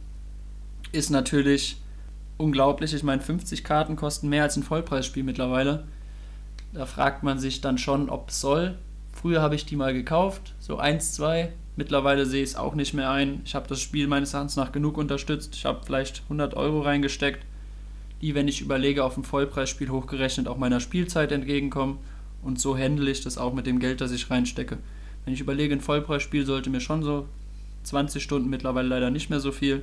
Ist 0.92 1.10
natürlich 1.10 1.80
unglaublich. 2.36 2.94
Ich 2.94 3.02
meine, 3.02 3.22
50 3.22 3.64
Karten 3.64 3.96
kosten 3.96 4.28
mehr 4.28 4.42
als 4.42 4.56
ein 4.56 4.62
Vollpreisspiel 4.62 5.22
mittlerweile. 5.22 5.84
Da 6.72 6.86
fragt 6.86 7.22
man 7.22 7.38
sich 7.38 7.60
dann 7.60 7.78
schon, 7.78 8.10
ob 8.10 8.30
es 8.30 8.40
soll. 8.40 8.76
Früher 9.12 9.40
habe 9.40 9.54
ich 9.54 9.64
die 9.64 9.76
mal 9.76 9.92
gekauft, 9.92 10.54
so 10.58 10.78
1, 10.78 11.14
2. 11.14 11.52
Mittlerweile 11.76 12.26
sehe 12.26 12.42
ich 12.42 12.50
es 12.50 12.56
auch 12.56 12.74
nicht 12.74 12.94
mehr 12.94 13.10
ein. 13.10 13.40
Ich 13.44 13.54
habe 13.54 13.68
das 13.68 13.80
Spiel 13.80 14.06
meines 14.06 14.32
Erachtens 14.32 14.56
nach 14.56 14.72
genug 14.72 14.96
unterstützt. 14.96 15.54
Ich 15.54 15.64
habe 15.64 15.80
vielleicht 15.84 16.22
100 16.24 16.54
Euro 16.54 16.80
reingesteckt 16.80 17.44
die, 18.24 18.34
wenn 18.34 18.48
ich 18.48 18.62
überlege, 18.62 19.04
auf 19.04 19.18
ein 19.18 19.22
Vollpreisspiel 19.22 19.90
hochgerechnet 19.90 20.48
auch 20.48 20.56
meiner 20.56 20.80
Spielzeit 20.80 21.30
entgegenkommen. 21.30 21.98
Und 22.42 22.58
so 22.58 22.74
handle 22.74 23.10
ich 23.10 23.20
das 23.20 23.36
auch 23.36 23.52
mit 23.52 23.66
dem 23.66 23.80
Geld, 23.80 24.00
das 24.00 24.12
ich 24.12 24.30
reinstecke. 24.30 24.78
Wenn 25.26 25.34
ich 25.34 25.40
überlege, 25.40 25.74
ein 25.74 25.82
Vollpreisspiel 25.82 26.46
sollte 26.46 26.70
mir 26.70 26.80
schon 26.80 27.02
so 27.02 27.26
20 27.82 28.22
Stunden, 28.22 28.48
mittlerweile 28.48 28.88
leider 28.88 29.10
nicht 29.10 29.28
mehr 29.28 29.40
so 29.40 29.52
viel, 29.52 29.82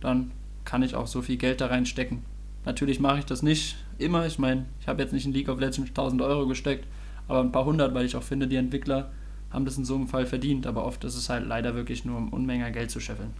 dann 0.00 0.30
kann 0.64 0.84
ich 0.84 0.94
auch 0.94 1.08
so 1.08 1.20
viel 1.20 1.36
Geld 1.36 1.60
da 1.60 1.66
reinstecken. 1.66 2.22
Natürlich 2.64 3.00
mache 3.00 3.18
ich 3.18 3.24
das 3.24 3.42
nicht 3.42 3.76
immer. 3.98 4.24
Ich 4.24 4.38
meine, 4.38 4.66
ich 4.80 4.86
habe 4.86 5.02
jetzt 5.02 5.12
nicht 5.12 5.26
in 5.26 5.32
League 5.32 5.48
of 5.48 5.58
Legends 5.58 5.90
1000 5.90 6.22
Euro 6.22 6.46
gesteckt, 6.46 6.86
aber 7.26 7.40
ein 7.40 7.50
paar 7.50 7.64
hundert, 7.64 7.92
weil 7.92 8.06
ich 8.06 8.14
auch 8.14 8.22
finde, 8.22 8.46
die 8.46 8.54
Entwickler 8.54 9.10
haben 9.54 9.64
das 9.64 9.78
in 9.78 9.84
so 9.84 9.94
einem 9.94 10.08
Fall 10.08 10.26
verdient. 10.26 10.66
Aber 10.66 10.84
oft 10.84 11.04
ist 11.04 11.16
es 11.16 11.30
halt 11.30 11.46
leider 11.46 11.74
wirklich 11.74 12.04
nur 12.04 12.18
um 12.18 12.28
Unmenge 12.30 12.70
Geld 12.72 12.90
zu 12.90 13.00
scheffeln. 13.00 13.30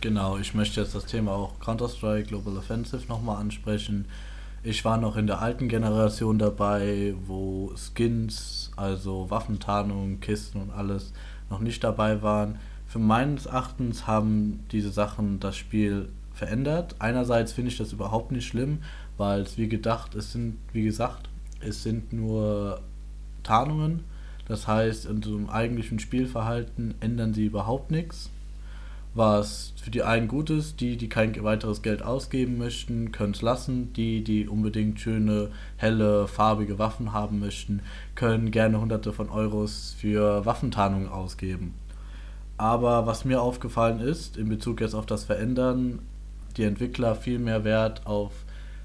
Genau, 0.00 0.38
ich 0.38 0.54
möchte 0.54 0.80
jetzt 0.80 0.94
das 0.94 1.04
Thema 1.06 1.32
auch 1.32 1.58
Counter-Strike 1.58 2.28
Global 2.28 2.56
Offensive 2.56 3.08
nochmal 3.08 3.40
ansprechen. 3.40 4.04
Ich 4.62 4.84
war 4.84 4.98
noch 4.98 5.16
in 5.16 5.26
der 5.26 5.40
alten 5.40 5.68
Generation 5.68 6.38
dabei, 6.38 7.14
wo 7.26 7.72
Skins, 7.74 8.70
also 8.76 9.30
Waffentarnung, 9.30 10.20
Kisten 10.20 10.60
und 10.60 10.70
alles 10.70 11.12
noch 11.48 11.58
nicht 11.58 11.82
dabei 11.82 12.22
waren. 12.22 12.58
Für 12.86 13.00
meines 13.00 13.46
Erachtens 13.46 14.06
haben 14.06 14.64
diese 14.70 14.90
Sachen 14.90 15.40
das 15.40 15.56
Spiel 15.56 16.08
verändert. 16.34 16.94
Einerseits 16.98 17.52
finde 17.52 17.70
ich 17.70 17.78
das 17.78 17.92
überhaupt 17.92 18.32
nicht 18.32 18.46
schlimm, 18.46 18.82
weil 19.16 19.40
es 19.40 19.58
wie 19.58 19.68
gedacht, 19.68 20.14
es 20.14 20.32
sind, 20.32 20.58
wie 20.72 20.82
gesagt, 20.82 21.28
es 21.60 21.82
sind 21.82 22.12
nur 22.12 22.80
Tarnungen. 23.42 24.04
Das 24.46 24.66
heißt, 24.66 25.06
in 25.06 25.22
so 25.22 25.36
einem 25.36 25.48
eigentlichen 25.48 25.98
Spielverhalten 25.98 26.94
ändern 27.00 27.34
sie 27.34 27.46
überhaupt 27.46 27.90
nichts 27.90 28.30
was 29.14 29.72
für 29.76 29.90
die 29.90 30.02
einen 30.02 30.28
gut 30.28 30.50
ist. 30.50 30.80
Die, 30.80 30.96
die 30.96 31.08
kein 31.08 31.42
weiteres 31.42 31.82
Geld 31.82 32.02
ausgeben 32.02 32.58
möchten, 32.58 33.12
können 33.12 33.32
es 33.32 33.42
lassen. 33.42 33.92
Die, 33.94 34.22
die 34.22 34.48
unbedingt 34.48 35.00
schöne, 35.00 35.48
helle, 35.76 36.28
farbige 36.28 36.78
Waffen 36.78 37.12
haben 37.12 37.40
möchten, 37.40 37.80
können 38.14 38.50
gerne 38.50 38.80
hunderte 38.80 39.12
von 39.12 39.30
Euros 39.30 39.94
für 39.98 40.44
Waffentarnung 40.46 41.08
ausgeben. 41.08 41.74
Aber 42.56 43.06
was 43.06 43.24
mir 43.24 43.40
aufgefallen 43.40 44.00
ist, 44.00 44.36
in 44.36 44.48
Bezug 44.48 44.80
jetzt 44.80 44.94
auf 44.94 45.06
das 45.06 45.24
Verändern, 45.24 46.00
die 46.56 46.64
Entwickler 46.64 47.14
viel 47.14 47.38
mehr 47.38 47.64
Wert 47.64 48.06
auf 48.06 48.32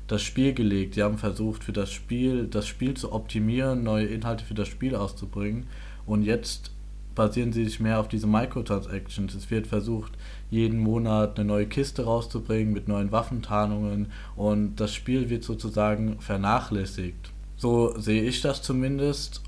das 0.07 0.21
Spiel 0.21 0.53
gelegt. 0.53 0.95
Die 0.95 1.03
haben 1.03 1.17
versucht, 1.17 1.63
für 1.63 1.73
das 1.73 1.91
Spiel, 1.91 2.47
das 2.47 2.67
Spiel 2.67 2.95
zu 2.95 3.11
optimieren, 3.11 3.83
neue 3.83 4.05
Inhalte 4.05 4.45
für 4.45 4.53
das 4.53 4.67
Spiel 4.67 4.95
auszubringen. 4.95 5.67
Und 6.05 6.23
jetzt 6.23 6.71
basieren 7.15 7.53
sie 7.53 7.63
sich 7.63 7.79
mehr 7.79 7.99
auf 7.99 8.07
diese 8.07 8.27
Microtransactions. 8.27 9.33
Es 9.33 9.49
wird 9.49 9.67
versucht, 9.67 10.13
jeden 10.51 10.77
Monat 10.79 11.39
eine 11.39 11.47
neue 11.47 11.65
Kiste 11.65 12.03
rauszubringen 12.03 12.73
mit 12.73 12.87
neuen 12.87 13.11
Waffentarnungen 13.11 14.11
und 14.35 14.75
das 14.75 14.93
Spiel 14.93 15.29
wird 15.29 15.43
sozusagen 15.43 16.19
vernachlässigt. 16.19 17.31
So 17.57 17.97
sehe 17.97 18.23
ich 18.23 18.41
das 18.41 18.61
zumindest. 18.61 19.41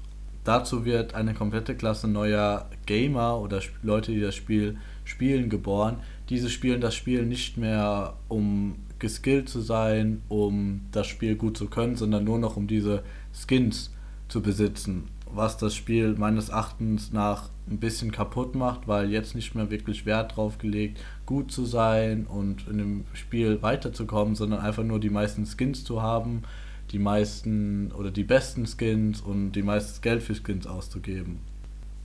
Dazu 0.45 0.85
wird 0.85 1.13
eine 1.13 1.33
komplette 1.33 1.75
Klasse 1.75 2.07
neuer 2.07 2.69
Gamer 2.85 3.37
oder 3.37 3.61
Leute, 3.83 4.13
die 4.13 4.21
das 4.21 4.35
Spiel 4.35 4.77
spielen, 5.03 5.49
geboren. 5.49 5.97
Diese 6.29 6.49
spielen 6.49 6.79
das 6.79 6.95
Spiel 6.95 7.25
nicht 7.25 7.57
mehr, 7.57 8.15
um 8.29 8.75
geskillt 8.99 9.49
zu 9.49 9.61
sein, 9.61 10.21
um 10.27 10.81
das 10.91 11.07
Spiel 11.07 11.35
gut 11.35 11.57
zu 11.57 11.67
können, 11.67 11.95
sondern 11.95 12.23
nur 12.23 12.39
noch 12.39 12.57
um 12.57 12.67
diese 12.67 13.03
Skins 13.33 13.91
zu 14.27 14.41
besitzen 14.41 15.09
was 15.33 15.57
das 15.57 15.75
Spiel 15.75 16.15
meines 16.17 16.49
Erachtens 16.49 17.11
nach 17.11 17.49
ein 17.69 17.79
bisschen 17.79 18.11
kaputt 18.11 18.55
macht, 18.55 18.87
weil 18.87 19.11
jetzt 19.11 19.35
nicht 19.35 19.55
mehr 19.55 19.69
wirklich 19.69 20.05
Wert 20.05 20.35
drauf 20.35 20.57
gelegt, 20.57 20.99
gut 21.25 21.51
zu 21.51 21.65
sein 21.65 22.25
und 22.25 22.67
in 22.67 22.77
dem 22.77 23.05
Spiel 23.13 23.61
weiterzukommen, 23.61 24.35
sondern 24.35 24.59
einfach 24.59 24.83
nur 24.83 24.99
die 24.99 25.09
meisten 25.09 25.45
Skins 25.45 25.83
zu 25.83 26.01
haben, 26.01 26.43
die 26.91 26.99
meisten 26.99 27.91
oder 27.91 28.11
die 28.11 28.23
besten 28.23 28.65
Skins 28.65 29.21
und 29.21 29.51
die 29.51 29.63
meiste 29.63 30.01
Geld 30.01 30.23
für 30.23 30.35
Skins 30.35 30.65
auszugeben. 30.65 31.39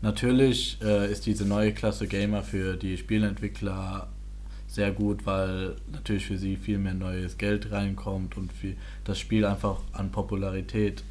Natürlich 0.01 0.79
äh, 0.83 1.11
ist 1.11 1.27
diese 1.27 1.47
neue 1.47 1.73
Klasse 1.73 2.09
Gamer 2.09 2.43
für 2.43 2.77
die 2.77 2.97
Spielentwickler 2.97 4.09
sehr 4.73 4.93
gut, 4.93 5.27
weil 5.27 5.77
natürlich 5.91 6.27
für 6.27 6.39
sie 6.39 6.57
viel 6.57 6.79
mehr 6.79 6.95
neues 6.95 7.39
Geld 7.39 7.71
reinkommt 7.71 8.37
und 8.37 8.51
das 9.05 9.19
Spiel 9.19 9.45
einfach 9.45 9.81
an 9.93 10.11
Popularität 10.11 11.05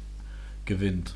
gewinnt 0.64 1.14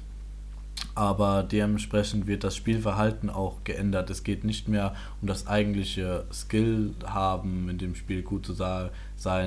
aber 0.94 1.42
dementsprechend 1.42 2.26
wird 2.26 2.42
das 2.42 2.56
Spielverhalten 2.56 3.28
auch 3.28 3.64
geändert. 3.64 4.08
Es 4.10 4.24
geht 4.24 4.44
nicht 4.44 4.66
mehr 4.68 4.94
um 5.20 5.28
das 5.28 5.46
eigentliche 5.46 6.24
Skill 6.32 6.94
haben, 7.04 7.68
in 7.68 7.78
dem 7.78 7.94
Spiel 7.94 8.22
gut 8.22 8.46
zu 8.46 8.54
sein, 8.54 8.90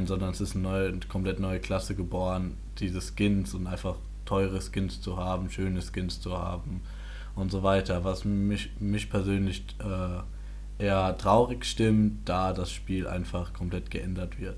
sondern 0.07 0.29
es 0.29 0.41
ist 0.41 0.55
eine 0.55 0.63
neue, 0.63 0.99
komplett 1.09 1.39
neue 1.39 1.59
Klasse 1.59 1.95
geboren, 1.95 2.55
diese 2.79 3.01
Skins 3.01 3.53
und 3.53 3.67
einfach 3.67 3.95
teure 4.25 4.61
Skins 4.61 5.01
zu 5.01 5.17
haben, 5.17 5.49
schöne 5.49 5.81
Skins 5.81 6.21
zu 6.21 6.37
haben 6.37 6.81
und 7.35 7.51
so 7.51 7.63
weiter, 7.63 8.03
was 8.03 8.25
mich, 8.25 8.69
mich 8.79 9.09
persönlich 9.09 9.65
äh, 9.79 10.21
eher 10.79 11.15
traurig 11.17 11.65
stimmt, 11.65 12.27
da 12.27 12.53
das 12.53 12.71
Spiel 12.71 13.07
einfach 13.07 13.53
komplett 13.53 13.91
geändert 13.91 14.39
wird. 14.39 14.57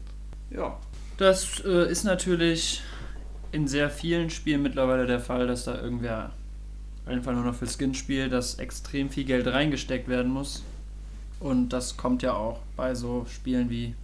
Ja, 0.50 0.80
das 1.18 1.62
äh, 1.66 1.92
ist 1.92 2.04
natürlich 2.04 2.82
in 3.52 3.68
sehr 3.68 3.90
vielen 3.90 4.30
Spielen 4.30 4.62
mittlerweile 4.62 5.06
der 5.06 5.20
Fall, 5.20 5.48
dass 5.48 5.66
da 5.66 5.82
irgendwer 5.82 6.32
einfach 7.06 7.34
nur 7.34 7.44
noch 7.44 7.56
für 7.56 7.68
Skin-Spiel, 7.68 8.30
dass 8.30 8.56
extrem 8.56 9.10
viel 9.10 9.26
Geld 9.26 9.48
reingesteckt 9.48 10.08
werden 10.08 10.32
muss. 10.32 10.64
Und 11.40 11.70
das 11.70 11.98
kommt 11.98 12.22
ja 12.22 12.34
auch 12.34 12.60
bei 12.78 12.94
so 12.94 13.26
Spielen 13.26 13.70
wie 13.70 13.96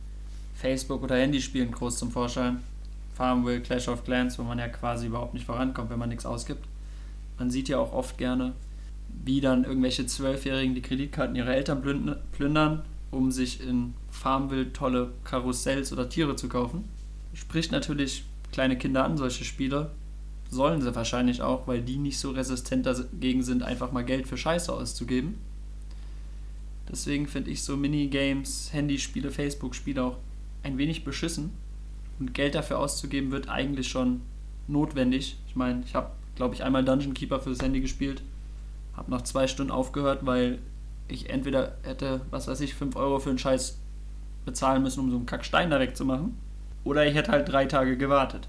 Facebook- 0.56 1.04
oder 1.04 1.16
Handyspielen 1.16 1.72
groß 1.72 2.00
zum 2.00 2.12
Vorschein. 2.12 2.64
Farmville, 3.14 3.62
Clash 3.62 3.88
of 3.88 4.04
Clans, 4.04 4.38
wo 4.38 4.44
man 4.44 4.60
ja 4.60 4.68
quasi 4.68 5.08
überhaupt 5.08 5.34
nicht 5.34 5.46
vorankommt, 5.46 5.90
wenn 5.90 6.00
man 6.00 6.10
nichts 6.10 6.26
ausgibt. 6.26 6.66
Man 7.38 7.52
sieht 7.52 7.70
ja 7.70 7.78
auch 7.78 7.94
oft 7.94 8.18
gerne, 8.18 8.54
wie 9.26 9.41
dann 9.41 9.63
irgendwelche 9.63 10.06
Zwölfjährigen 10.06 10.76
die 10.76 10.82
Kreditkarten 10.82 11.36
ihrer 11.36 11.56
Eltern 11.56 11.82
plündern, 12.32 12.84
um 13.12 13.32
sich 13.32 13.65
in 13.65 13.93
Farmville 14.10 14.74
tolle 14.74 15.12
Karussells 15.24 15.91
oder 15.91 16.10
Tiere 16.10 16.36
zu 16.36 16.50
kaufen. 16.50 16.86
Spricht 17.34 17.72
natürlich 17.72 18.24
kleine 18.52 18.78
Kinder 18.78 19.04
an, 19.04 19.17
solche 19.17 19.43
Spiele. 19.43 19.91
Sollen 20.50 20.82
sie 20.82 20.96
wahrscheinlich 20.96 21.41
auch, 21.41 21.67
weil 21.67 21.82
die 21.82 21.98
nicht 21.98 22.20
so 22.20 22.32
resistent 22.32 22.86
dagegen 22.86 23.43
sind, 23.43 23.63
einfach 23.63 23.91
mal 23.91 24.06
Geld 24.06 24.28
für 24.28 24.38
Scheiße 24.38 24.72
auszugeben. 24.72 25.36
Deswegen 26.89 27.28
finde 27.28 27.52
ich 27.52 27.63
so 27.63 27.76
Minigames, 27.76 28.72
Handyspiele, 28.72 29.30
Facebook-Spiele 29.30 30.04
auch 30.04 30.17
ein 30.63 30.78
wenig 30.78 31.04
beschissen. 31.04 31.52
Und 32.20 32.34
Geld 32.34 32.56
dafür 32.56 32.80
auszugeben 32.80 33.32
wird 33.32 33.50
eigentlich 33.50 33.89
schon 33.89 34.22
notwendig. 34.67 35.38
Ich 35.48 35.56
meine, 35.56 35.84
ich 35.86 35.96
habe, 35.96 36.12
glaube 36.36 36.56
ich, 36.56 36.63
einmal 36.63 36.86
Dungeon 36.86 37.13
Keeper 37.13 37.39
fürs 37.39 37.62
Handy 37.62 37.82
gespielt. 37.82 38.22
Habe 38.98 39.12
nach 39.12 39.22
zwei 39.22 39.48
Stunden 39.48 39.72
aufgehört, 39.72 40.26
weil 40.26 40.60
ich 41.08 41.30
entweder 41.30 41.78
hätte, 41.84 42.22
was 42.32 42.48
weiß 42.48 42.60
ich, 42.62 42.74
5 42.74 42.96
Euro 42.96 43.20
für 43.20 43.30
einen 43.30 43.40
Scheiß 43.40 43.80
bezahlen 44.46 44.82
müssen, 44.82 45.02
um 45.02 45.12
so 45.12 45.18
einen 45.18 45.26
Kackstein 45.26 45.70
da 45.70 45.80
wegzumachen. 45.80 46.38
Oder 46.84 47.06
ich 47.06 47.16
hätte 47.16 47.32
halt 47.32 47.50
drei 47.50 47.66
Tage 47.66 47.98
gewartet. 47.98 48.48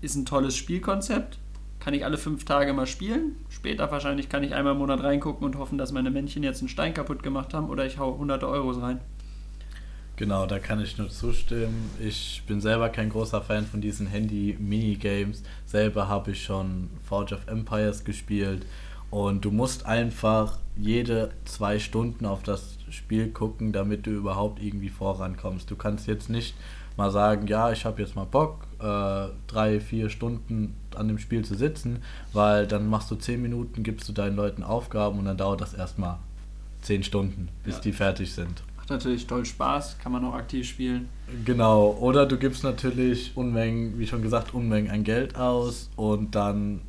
Ist 0.00 0.14
ein 0.14 0.26
tolles 0.26 0.56
Spielkonzept. 0.56 1.38
Kann 1.80 1.94
ich 1.94 2.04
alle 2.04 2.18
fünf 2.18 2.44
Tage 2.44 2.72
mal 2.72 2.86
spielen. 2.86 3.36
Später 3.48 3.90
wahrscheinlich 3.90 4.28
kann 4.28 4.42
ich 4.42 4.54
einmal 4.54 4.72
im 4.72 4.80
Monat 4.80 5.02
reingucken 5.02 5.46
und 5.46 5.56
hoffen, 5.56 5.78
dass 5.78 5.92
meine 5.92 6.10
Männchen 6.10 6.42
jetzt 6.42 6.60
einen 6.60 6.68
Stein 6.68 6.92
kaputt 6.92 7.22
gemacht 7.22 7.54
haben 7.54 7.70
oder 7.70 7.86
ich 7.86 7.98
hau 7.98 8.18
hunderte 8.18 8.48
Euros 8.48 8.82
rein. 8.82 9.00
Genau, 10.16 10.46
da 10.46 10.58
kann 10.58 10.80
ich 10.80 10.98
nur 10.98 11.08
zustimmen. 11.08 11.90
Ich 12.00 12.42
bin 12.48 12.60
selber 12.60 12.88
kein 12.88 13.08
großer 13.08 13.40
Fan 13.40 13.64
von 13.64 13.80
diesen 13.80 14.08
Handy-Minigames. 14.08 15.44
Selber 15.64 16.08
habe 16.08 16.32
ich 16.32 16.42
schon 16.42 16.90
Forge 17.04 17.36
of 17.36 17.46
Empires 17.46 18.02
gespielt 18.02 18.66
und 19.10 19.44
du 19.44 19.50
musst 19.50 19.86
einfach 19.86 20.58
jede 20.76 21.30
zwei 21.44 21.78
Stunden 21.78 22.26
auf 22.26 22.42
das 22.42 22.78
Spiel 22.90 23.28
gucken, 23.28 23.72
damit 23.72 24.06
du 24.06 24.10
überhaupt 24.10 24.62
irgendwie 24.62 24.88
vorankommst. 24.88 25.70
Du 25.70 25.76
kannst 25.76 26.06
jetzt 26.06 26.30
nicht 26.30 26.54
mal 26.96 27.10
sagen, 27.10 27.46
ja, 27.46 27.70
ich 27.72 27.84
habe 27.84 28.02
jetzt 28.02 28.16
mal 28.16 28.24
Bock, 28.24 28.66
äh, 28.80 29.28
drei, 29.46 29.80
vier 29.80 30.10
Stunden 30.10 30.74
an 30.94 31.08
dem 31.08 31.18
Spiel 31.18 31.44
zu 31.44 31.54
sitzen, 31.54 32.02
weil 32.32 32.66
dann 32.66 32.88
machst 32.88 33.10
du 33.10 33.14
zehn 33.14 33.40
Minuten, 33.40 33.82
gibst 33.82 34.08
du 34.08 34.12
deinen 34.12 34.36
Leuten 34.36 34.62
Aufgaben 34.62 35.18
und 35.18 35.24
dann 35.24 35.36
dauert 35.36 35.60
das 35.60 35.74
erstmal 35.74 36.18
zehn 36.82 37.02
Stunden, 37.02 37.48
bis 37.64 37.76
ja. 37.76 37.80
die 37.82 37.92
fertig 37.92 38.32
sind 38.32 38.62
natürlich 38.90 39.26
toll 39.26 39.44
Spaß, 39.44 39.98
kann 39.98 40.12
man 40.12 40.24
auch 40.24 40.34
aktiv 40.34 40.68
spielen. 40.68 41.08
Genau, 41.44 41.96
oder 42.00 42.26
du 42.26 42.36
gibst 42.36 42.64
natürlich 42.64 43.36
Unmengen, 43.36 43.98
wie 43.98 44.06
schon 44.06 44.22
gesagt, 44.22 44.54
Unmengen 44.54 44.90
an 44.90 45.04
Geld 45.04 45.36
aus 45.36 45.90
und 45.96 46.34
dann 46.34 46.80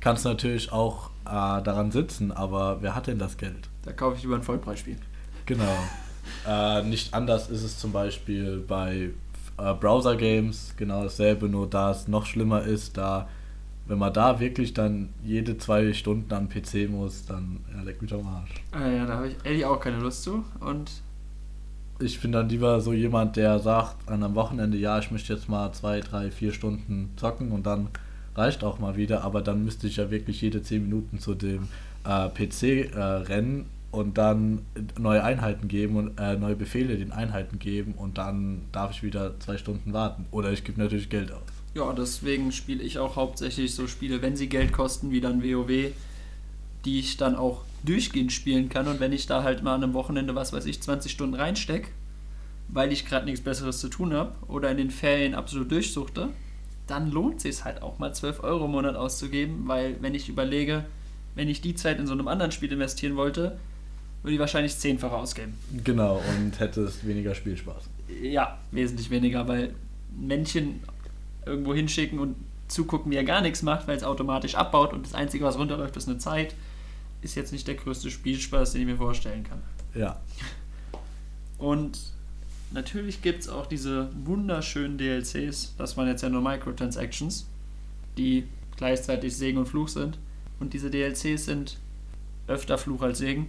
kannst 0.00 0.24
du 0.24 0.28
natürlich 0.28 0.72
auch 0.72 1.10
äh, 1.26 1.62
daran 1.62 1.90
sitzen, 1.90 2.32
aber 2.32 2.78
wer 2.80 2.94
hat 2.94 3.06
denn 3.06 3.18
das 3.18 3.36
Geld? 3.36 3.68
Da 3.84 3.92
kaufe 3.92 4.16
ich 4.18 4.24
über 4.24 4.36
ein 4.36 4.42
Vollpreisspiel. 4.42 4.96
Genau. 5.46 5.78
äh, 6.48 6.82
nicht 6.82 7.12
anders 7.14 7.50
ist 7.50 7.62
es 7.62 7.78
zum 7.78 7.92
Beispiel 7.92 8.64
bei 8.66 9.10
äh, 9.58 9.74
Browser-Games, 9.74 10.74
genau 10.76 11.02
dasselbe, 11.02 11.48
nur 11.48 11.68
da 11.68 11.90
es 11.90 12.08
noch 12.08 12.26
schlimmer 12.26 12.62
ist, 12.62 12.96
da 12.96 13.28
wenn 13.86 13.98
man 13.98 14.12
da 14.12 14.40
wirklich 14.40 14.72
dann 14.72 15.10
jede 15.22 15.58
zwei 15.58 15.92
Stunden 15.92 16.32
am 16.32 16.48
PC 16.48 16.88
muss, 16.88 17.26
dann 17.26 17.60
ja, 17.74 17.82
leck 17.82 18.00
mich 18.00 18.12
am 18.12 18.26
Arsch. 18.26 18.54
Ah 18.72 18.88
ja, 18.88 19.06
da 19.06 19.16
habe 19.16 19.28
ich 19.28 19.36
ehrlich 19.44 19.64
auch 19.66 19.78
keine 19.78 19.98
Lust 19.98 20.22
zu. 20.22 20.44
Und 20.60 20.90
ich 22.00 22.20
bin 22.20 22.32
dann 22.32 22.48
lieber 22.48 22.80
so 22.80 22.92
jemand, 22.92 23.36
der 23.36 23.58
sagt 23.58 24.08
an 24.08 24.22
einem 24.22 24.34
Wochenende, 24.34 24.78
ja, 24.78 24.98
ich 24.98 25.10
möchte 25.10 25.34
jetzt 25.34 25.48
mal 25.48 25.70
zwei, 25.72 26.00
drei, 26.00 26.30
vier 26.30 26.52
Stunden 26.52 27.12
zocken 27.16 27.52
und 27.52 27.66
dann 27.66 27.88
reicht 28.34 28.64
auch 28.64 28.78
mal 28.78 28.96
wieder, 28.96 29.22
aber 29.22 29.42
dann 29.42 29.64
müsste 29.64 29.86
ich 29.86 29.96
ja 29.96 30.10
wirklich 30.10 30.40
jede 30.40 30.62
zehn 30.62 30.82
Minuten 30.82 31.18
zu 31.18 31.34
dem 31.34 31.68
äh, 32.04 32.28
PC 32.28 32.94
äh, 32.94 32.98
rennen 32.98 33.66
und 33.90 34.18
dann 34.18 34.62
neue 34.98 35.22
Einheiten 35.22 35.68
geben 35.68 35.96
und 35.96 36.18
äh, 36.18 36.36
neue 36.36 36.56
Befehle 36.56 36.96
den 36.96 37.12
Einheiten 37.12 37.58
geben 37.58 37.94
und 37.96 38.18
dann 38.18 38.62
darf 38.72 38.90
ich 38.90 39.02
wieder 39.02 39.38
zwei 39.40 39.56
Stunden 39.56 39.92
warten. 39.92 40.26
Oder 40.32 40.52
ich 40.52 40.64
gebe 40.64 40.80
natürlich 40.80 41.08
Geld 41.08 41.30
aus. 41.30 41.42
Ja, 41.74 41.92
deswegen 41.92 42.52
spiele 42.52 42.82
ich 42.82 42.98
auch 42.98 43.16
hauptsächlich 43.16 43.74
so 43.74 43.86
Spiele, 43.86 44.22
wenn 44.22 44.36
sie 44.36 44.48
Geld 44.48 44.72
kosten, 44.72 45.10
wie 45.10 45.20
dann 45.20 45.42
WoW, 45.42 45.92
die 46.84 46.98
ich 46.98 47.16
dann 47.16 47.36
auch 47.36 47.62
durchgehend 47.84 48.32
spielen 48.32 48.68
kann. 48.68 48.88
Und 48.88 49.00
wenn 49.00 49.12
ich 49.12 49.26
da 49.26 49.42
halt 49.42 49.62
mal 49.62 49.74
an 49.74 49.84
einem 49.84 49.94
Wochenende, 49.94 50.34
was 50.34 50.52
weiß 50.52 50.66
ich, 50.66 50.82
20 50.82 51.10
Stunden 51.10 51.34
reinstecke, 51.34 51.88
weil 52.68 52.92
ich 52.92 53.06
gerade 53.06 53.26
nichts 53.26 53.42
Besseres 53.42 53.78
zu 53.78 53.88
tun 53.88 54.12
habe 54.12 54.32
oder 54.48 54.70
in 54.70 54.76
den 54.76 54.90
Ferien 54.90 55.34
absolut 55.34 55.70
durchsuchte, 55.70 56.30
dann 56.86 57.10
lohnt 57.10 57.40
sich 57.40 57.52
es 57.52 57.64
halt 57.64 57.82
auch 57.82 57.98
mal 57.98 58.14
12 58.14 58.42
Euro 58.42 58.66
im 58.66 58.72
Monat 58.72 58.96
auszugeben, 58.96 59.66
weil 59.66 59.96
wenn 60.00 60.14
ich 60.14 60.28
überlege, 60.28 60.84
wenn 61.34 61.48
ich 61.48 61.60
die 61.60 61.74
Zeit 61.74 61.98
in 61.98 62.06
so 62.06 62.12
einem 62.12 62.28
anderen 62.28 62.52
Spiel 62.52 62.72
investieren 62.72 63.16
wollte, 63.16 63.58
würde 64.22 64.34
ich 64.34 64.40
wahrscheinlich 64.40 64.76
zehnfach 64.76 65.12
ausgeben. 65.12 65.54
Genau, 65.82 66.22
und 66.38 66.58
hättest 66.58 67.06
weniger 67.06 67.34
Spielspaß. 67.34 67.84
Ja, 68.22 68.58
wesentlich 68.70 69.10
weniger, 69.10 69.48
weil 69.48 69.74
Männchen 70.18 70.80
irgendwo 71.46 71.74
hinschicken 71.74 72.18
und 72.18 72.36
zugucken, 72.68 73.12
wie 73.12 73.16
er 73.16 73.24
gar 73.24 73.42
nichts 73.42 73.62
macht, 73.62 73.86
weil 73.86 73.96
es 73.96 74.04
automatisch 74.04 74.54
abbaut 74.54 74.92
und 74.92 75.04
das 75.04 75.14
Einzige, 75.14 75.44
was 75.44 75.58
runterläuft, 75.58 75.96
ist 75.96 76.08
eine 76.08 76.18
Zeit 76.18 76.54
ist 77.24 77.34
jetzt 77.34 77.52
nicht 77.52 77.66
der 77.66 77.74
größte 77.74 78.10
Spielspaß, 78.10 78.72
den 78.72 78.82
ich 78.82 78.86
mir 78.86 78.96
vorstellen 78.96 79.44
kann. 79.44 79.62
Ja. 79.94 80.20
Und 81.58 82.12
natürlich 82.74 83.22
gibt 83.22 83.42
es 83.42 83.48
auch 83.48 83.66
diese 83.66 84.10
wunderschönen 84.24 84.98
DLCs, 84.98 85.74
das 85.78 85.96
waren 85.96 86.08
jetzt 86.08 86.22
ja 86.22 86.28
nur 86.28 86.42
Microtransactions, 86.42 87.46
die 88.18 88.44
gleichzeitig 88.76 89.36
Segen 89.36 89.58
und 89.58 89.66
Fluch 89.66 89.88
sind. 89.88 90.18
Und 90.60 90.74
diese 90.74 90.90
DLCs 90.90 91.46
sind 91.46 91.78
öfter 92.46 92.76
Fluch 92.76 93.02
als 93.02 93.18
Segen. 93.18 93.46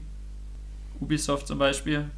Ubisoft 0.99 1.47
zum 1.47 1.59
Beispiel 1.59 2.09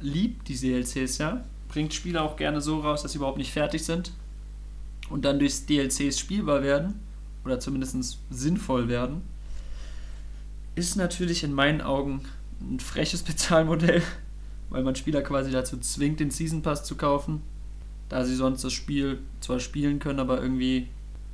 liebt 0.00 0.48
die 0.48 0.56
DLCs 0.56 1.18
ja, 1.18 1.44
bringt 1.68 1.94
Spiele 1.94 2.22
auch 2.22 2.36
gerne 2.36 2.60
so 2.60 2.80
raus, 2.80 3.02
dass 3.02 3.12
sie 3.12 3.18
überhaupt 3.18 3.38
nicht 3.38 3.52
fertig 3.52 3.84
sind 3.84 4.12
und 5.08 5.24
dann 5.24 5.38
durch 5.38 5.66
DLCs 5.66 6.18
spielbar 6.18 6.62
werden 6.62 7.00
oder 7.44 7.60
zumindest 7.60 8.18
sinnvoll 8.30 8.88
werden 8.88 9.22
ist 10.78 10.96
natürlich 10.96 11.42
in 11.42 11.52
meinen 11.52 11.80
Augen 11.80 12.22
ein 12.60 12.80
freches 12.80 13.22
Bezahlmodell, 13.22 14.02
weil 14.70 14.82
man 14.82 14.94
Spieler 14.94 15.22
quasi 15.22 15.50
dazu 15.50 15.78
zwingt, 15.78 16.20
den 16.20 16.30
Season 16.30 16.62
Pass 16.62 16.84
zu 16.84 16.96
kaufen, 16.96 17.42
da 18.08 18.24
sie 18.24 18.34
sonst 18.34 18.64
das 18.64 18.72
Spiel 18.72 19.18
zwar 19.40 19.60
spielen 19.60 19.98
können, 19.98 20.20
aber 20.20 20.40
irgendwie 20.42 20.88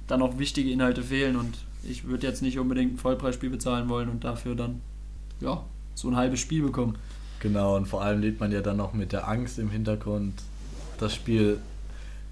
dann 0.07 0.23
auch 0.23 0.39
wichtige 0.39 0.71
Inhalte 0.71 1.03
fehlen 1.03 1.37
und 1.37 1.55
ich 1.83 2.05
würde 2.05 2.27
jetzt 2.27 2.43
nicht 2.43 2.59
unbedingt 2.59 2.95
ein 2.95 2.99
Vollpreisspiel 2.99 3.51
bezahlen 3.51 3.89
wollen 3.89 4.09
und 4.09 4.25
dafür 4.25 4.55
dann 4.55 4.81
ja, 5.41 5.65
so 5.95 6.09
ein 6.09 6.17
halbes 6.17 6.41
Spiel 6.41 6.63
bekommen. 6.63 6.97
Genau, 7.41 7.77
und 7.77 7.87
vor 7.87 8.03
allem 8.03 8.21
lebt 8.21 8.41
man 8.41 8.53
ja 8.53 8.61
dann 8.61 8.79
noch 8.79 8.95
mit 8.95 9.13
der 9.13 9.29
Angst 9.29 9.59
im 9.59 9.71
Hintergrund, 9.71 10.35
das 10.99 11.15
Spiel 11.15 11.59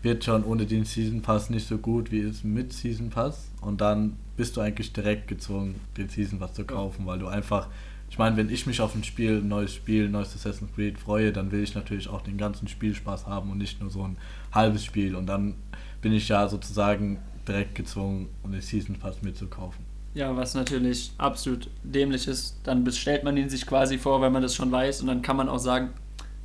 wird 0.03 0.25
schon 0.25 0.45
ohne 0.45 0.67
den 0.67 0.85
Season 0.85 1.23
Pass 1.23 1.51
nicht 1.51 1.67
so 1.67 1.79
gut 1.79 2.11
wie 2.11 2.21
es 2.21 2.45
mit 2.45 2.73
Season 2.73 3.11
Pass. 3.11 3.49
Und 3.61 3.81
dann 3.81 4.17
bist 4.37 4.57
du 4.57 4.61
eigentlich 4.61 4.93
direkt 4.93 5.29
gezwungen, 5.29 5.77
den 5.97 6.09
Season 6.09 6.39
Pass 6.39 6.55
zu 6.55 6.65
kaufen, 6.65 7.07
weil 7.07 7.19
du 7.19 7.29
einfach, 7.29 7.69
ich 8.13 8.19
meine, 8.19 8.37
wenn 8.37 8.51
ich 8.51 8.67
mich 8.67 8.83
auf 8.83 8.95
ein 8.95 9.05
Spiel, 9.05 9.39
ein 9.39 9.49
neues 9.49 9.73
Spiel, 9.73 10.05
ein 10.05 10.11
neues 10.11 10.35
Assassin's 10.35 10.71
Creed 10.75 10.99
freue, 10.99 11.33
dann 11.33 11.51
will 11.51 11.63
ich 11.63 11.75
natürlich 11.75 12.11
auch 12.11 12.21
den 12.21 12.37
ganzen 12.37 12.69
Spielspaß 12.69 13.27
haben 13.27 13.51
und 13.51 13.57
nicht 13.57 13.81
nur 13.81 13.89
so 13.89 14.03
ein 14.03 14.19
halbes 14.53 14.85
Spiel. 14.85 15.17
Und 15.17 15.25
dann 15.25 15.55
bin 16.03 16.13
ich 16.13 16.29
ja 16.29 16.47
sozusagen 16.47 17.23
direkt 17.49 17.75
gezwungen, 17.75 18.29
um 18.43 18.53
den 18.53 18.61
Season 18.61 18.97
Pass 18.97 19.23
mitzukaufen. 19.23 19.83
Ja, 20.13 20.37
was 20.37 20.53
natürlich 20.53 21.13
absolut 21.17 21.71
dämlich 21.83 22.29
ist, 22.29 22.59
dann 22.65 22.85
bestellt 22.85 23.25
man 23.25 23.35
ihn 23.39 23.49
sich 23.49 23.67
quasi 23.67 23.97
vor, 23.97 24.21
weil 24.21 24.29
man 24.29 24.43
das 24.43 24.55
schon 24.55 24.71
weiß 24.71 25.01
und 25.01 25.07
dann 25.07 25.23
kann 25.23 25.39
man 25.39 25.49
auch 25.49 25.57
sagen, 25.57 25.89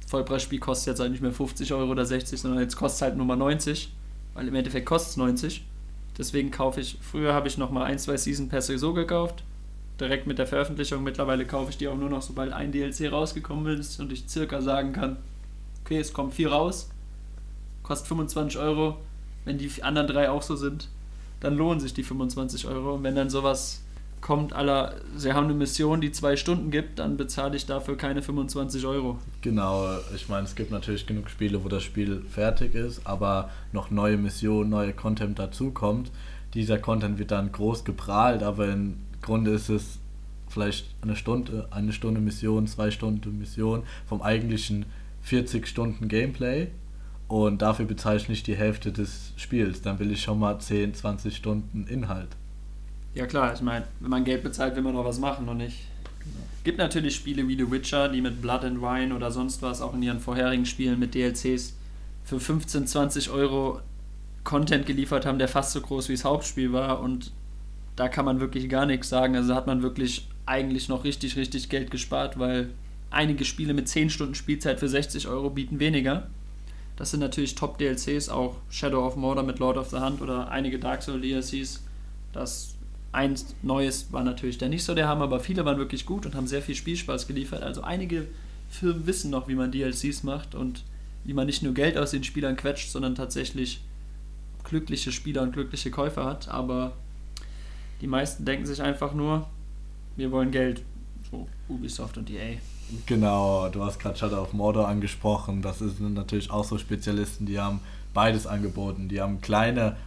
Vollpreisspiel 0.07 0.59
kostet 0.59 0.93
jetzt 0.93 0.99
halt 1.01 1.11
nicht 1.11 1.21
mehr 1.21 1.33
50 1.33 1.73
Euro 1.73 1.91
oder 1.91 2.05
60, 2.05 2.39
sondern 2.39 2.61
jetzt 2.61 2.77
kostet 2.77 3.01
halt 3.01 3.17
nur 3.17 3.25
mal 3.25 3.35
90, 3.35 3.91
weil 4.35 4.47
im 4.47 4.55
Endeffekt 4.55 4.85
kostet 4.85 5.11
es 5.11 5.17
90. 5.17 5.65
Deswegen 6.17 6.49
kaufe 6.49 6.79
ich, 6.79 6.97
früher 7.01 7.33
habe 7.33 7.49
ich 7.49 7.57
noch 7.57 7.71
mal 7.71 7.83
ein, 7.83 7.99
zwei 7.99 8.15
Season 8.15 8.47
Pässe 8.47 8.77
so 8.77 8.93
gekauft, 8.93 9.43
direkt 9.99 10.27
mit 10.27 10.37
der 10.37 10.47
Veröffentlichung. 10.47 11.03
Mittlerweile 11.03 11.45
kaufe 11.45 11.71
ich 11.71 11.77
die 11.77 11.87
auch 11.87 11.97
nur 11.97 12.09
noch, 12.09 12.21
sobald 12.21 12.53
ein 12.53 12.71
DLC 12.71 13.11
rausgekommen 13.11 13.79
ist 13.79 13.99
und 13.99 14.11
ich 14.11 14.27
circa 14.27 14.61
sagen 14.61 14.93
kann, 14.93 15.17
okay, 15.83 15.99
es 15.99 16.13
kommt 16.13 16.33
vier 16.33 16.51
raus, 16.51 16.89
kostet 17.83 18.07
25 18.07 18.59
Euro. 18.59 18.97
Wenn 19.45 19.57
die 19.57 19.71
anderen 19.81 20.07
drei 20.07 20.29
auch 20.29 20.41
so 20.41 20.55
sind, 20.55 20.89
dann 21.39 21.55
lohnen 21.55 21.79
sich 21.79 21.93
die 21.93 22.03
25 22.03 22.67
Euro. 22.67 22.95
Und 22.95 23.03
wenn 23.03 23.15
dann 23.15 23.29
sowas 23.29 23.81
kommt, 24.19 24.53
aller, 24.53 24.95
sie 25.15 25.33
haben 25.33 25.45
eine 25.45 25.53
Mission, 25.53 26.01
die 26.01 26.11
zwei 26.11 26.35
Stunden 26.35 26.71
gibt, 26.71 26.99
dann 26.99 27.17
bezahle 27.17 27.55
ich 27.55 27.65
dafür 27.65 27.95
keine 27.95 28.21
25 28.21 28.85
Euro. 28.85 29.19
Genau, 29.41 29.87
ich 30.15 30.27
meine, 30.27 30.45
es 30.45 30.55
gibt 30.55 30.71
natürlich 30.71 31.05
genug 31.05 31.29
Spiele, 31.29 31.63
wo 31.63 31.69
das 31.69 31.83
Spiel 31.83 32.23
fertig 32.29 32.75
ist, 32.75 33.05
aber 33.05 33.49
noch 33.71 33.91
neue 33.91 34.17
Missionen, 34.17 34.69
neue 34.69 34.93
Content 34.93 35.39
dazukommt. 35.39 36.11
Dieser 36.53 36.77
Content 36.77 37.19
wird 37.19 37.31
dann 37.31 37.51
groß 37.51 37.85
geprahlt, 37.85 38.41
aber 38.43 38.67
im 38.67 38.95
Grunde 39.27 39.51
ist 39.51 39.67
es 39.67 39.99
vielleicht 40.47 40.95
eine 41.01 41.17
Stunde, 41.17 41.67
eine 41.69 41.91
Stunde 41.91 42.21
Mission, 42.21 42.65
zwei 42.65 42.91
Stunden 42.91 43.37
Mission 43.37 43.83
vom 44.05 44.21
eigentlichen 44.21 44.85
40 45.23 45.67
Stunden 45.67 46.07
Gameplay. 46.07 46.69
und 47.27 47.61
dafür 47.61 47.85
bezahle 47.85 48.15
ich 48.15 48.29
nicht 48.29 48.47
die 48.47 48.55
Hälfte 48.55 48.93
des 48.93 49.33
Spiels. 49.35 49.81
Dann 49.81 49.99
will 49.99 50.13
ich 50.13 50.21
schon 50.21 50.39
mal 50.39 50.57
10, 50.59 50.93
20 50.93 51.35
Stunden 51.35 51.85
Inhalt. 51.87 52.29
Ja 53.15 53.25
klar, 53.25 53.53
ich 53.53 53.59
meine, 53.59 53.85
wenn 53.99 54.09
man 54.09 54.23
Geld 54.23 54.43
bezahlt, 54.43 54.77
will 54.77 54.83
man 54.83 54.93
noch 54.93 55.03
was 55.03 55.19
machen 55.19 55.49
und 55.49 55.57
nicht. 55.57 55.77
Genau. 56.19 56.45
Gibt 56.63 56.77
natürlich 56.77 57.17
Spiele 57.17 57.45
wie 57.49 57.57
The 57.57 57.69
Witcher, 57.69 58.07
die 58.07 58.21
mit 58.21 58.41
Blood 58.41 58.63
and 58.63 58.81
Wine 58.81 59.13
oder 59.13 59.29
sonst 59.29 59.61
was 59.61 59.81
auch 59.81 59.93
in 59.93 60.03
ihren 60.03 60.21
vorherigen 60.21 60.65
Spielen 60.65 60.99
mit 60.99 61.15
DLCs 61.15 61.75
für 62.23 62.39
15, 62.39 62.87
20 62.87 63.29
Euro 63.29 63.81
Content 64.45 64.85
geliefert 64.85 65.25
haben, 65.25 65.37
der 65.37 65.49
fast 65.49 65.73
so 65.73 65.81
groß 65.81 66.07
wie 66.07 66.13
das 66.13 66.23
Hauptspiel 66.23 66.71
war 66.71 67.01
und 67.01 67.33
da 67.97 68.07
kann 68.07 68.23
man 68.23 68.39
wirklich 68.39 68.69
gar 68.69 68.85
nichts 68.85 69.09
sagen. 69.09 69.35
Also 69.35 69.53
hat 69.53 69.67
man 69.67 69.81
wirklich 69.81 70.27
eigentlich 70.45 70.87
noch 70.87 71.03
richtig, 71.03 71.35
richtig 71.35 71.67
Geld 71.67 71.91
gespart, 71.91 72.39
weil 72.39 72.69
einige 73.09 73.43
Spiele 73.43 73.73
mit 73.73 73.89
10 73.89 74.09
Stunden 74.09 74.35
Spielzeit 74.35 74.79
für 74.79 74.87
60 74.87 75.27
Euro 75.27 75.49
bieten 75.49 75.79
weniger. 75.79 76.27
Das 76.95 77.11
sind 77.11 77.19
natürlich 77.19 77.55
Top-DLCs, 77.55 78.29
auch 78.29 78.57
Shadow 78.69 79.05
of 79.05 79.15
Mordor 79.17 79.43
mit 79.43 79.59
Lord 79.59 79.77
of 79.77 79.89
the 79.89 79.97
Hand 79.97 80.21
oder 80.21 80.49
einige 80.49 80.79
Dark 80.79 81.03
Souls 81.03 81.21
DLCs. 81.21 81.83
Das 82.33 82.75
eins 83.11 83.55
Neues 83.63 84.11
war 84.11 84.23
natürlich 84.23 84.57
der 84.59 84.69
nicht 84.69 84.83
so 84.83 84.93
der 84.93 85.07
Hammer, 85.07 85.23
aber 85.23 85.39
viele 85.39 85.65
waren 85.65 85.77
wirklich 85.77 86.05
gut 86.05 86.25
und 86.25 86.35
haben 86.35 86.47
sehr 86.47 86.61
viel 86.61 86.75
Spielspaß 86.75 87.27
geliefert. 87.27 87.63
Also 87.63 87.81
einige 87.81 88.27
Firmen 88.69 89.07
wissen 89.07 89.31
noch, 89.31 89.47
wie 89.47 89.55
man 89.55 89.71
DLCs 89.71 90.23
macht 90.23 90.53
und 90.53 90.83
wie 91.23 91.33
man 91.33 91.47
nicht 91.47 91.63
nur 91.63 91.73
Geld 91.73 91.97
aus 91.97 92.11
den 92.11 92.23
Spielern 92.23 92.57
quetscht, 92.57 92.91
sondern 92.91 93.15
tatsächlich 93.15 93.81
glückliche 94.63 95.11
Spieler 95.11 95.41
und 95.41 95.53
glückliche 95.53 95.89
Käufer 95.89 96.25
hat. 96.25 96.47
Aber 96.49 96.93
die 98.01 98.07
meisten 98.07 98.45
denken 98.45 98.65
sich 98.65 98.81
einfach 98.81 99.13
nur, 99.13 99.47
wir 100.15 100.31
wollen 100.31 100.51
Geld. 100.51 100.83
So, 101.29 101.47
Ubisoft 101.67 102.17
und 102.17 102.29
EA. 102.29 102.57
Genau, 103.05 103.67
du 103.69 103.83
hast 103.83 103.99
gerade 103.99 104.17
Shadow 104.17 104.41
of 104.41 104.53
Mordor 104.53 104.87
angesprochen. 104.87 105.61
Das 105.61 105.79
sind 105.79 106.13
natürlich 106.13 106.49
auch 106.49 106.63
so 106.63 106.77
Spezialisten, 106.77 107.45
die 107.45 107.59
haben 107.59 107.81
beides 108.13 108.47
angeboten. 108.47 109.09
Die 109.09 109.19
haben 109.19 109.41
kleine 109.41 109.97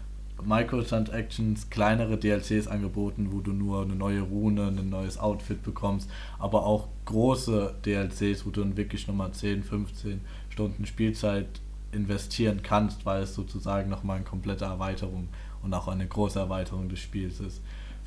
Microtransactions, 0.42 1.68
kleinere 1.70 2.16
DLCs 2.16 2.66
angeboten, 2.66 3.29
wo 3.31 3.40
du 3.40 3.53
nur 3.53 3.83
eine 3.83 3.94
neue 3.94 4.22
Rune, 4.22 4.68
ein 4.68 4.88
neues 4.88 5.18
Outfit 5.18 5.62
bekommst, 5.62 6.09
aber 6.38 6.64
auch 6.64 6.88
große 7.05 7.74
DLCs, 7.85 8.46
wo 8.46 8.50
du 8.50 8.61
dann 8.62 8.76
wirklich 8.76 9.07
nochmal 9.07 9.33
10, 9.33 9.62
15 9.62 10.20
Stunden 10.48 10.87
Spielzeit 10.87 11.46
investieren 11.92 12.62
kannst, 12.62 13.05
weil 13.05 13.24
es 13.24 13.35
sozusagen 13.35 13.90
nochmal 13.90 14.16
eine 14.16 14.24
komplette 14.24 14.64
Erweiterung 14.64 15.29
und 15.62 15.74
auch 15.74 15.88
eine 15.88 16.07
große 16.07 16.38
Erweiterung 16.38 16.88
des 16.88 17.00
Spiels 17.00 17.40
ist. 17.40 17.61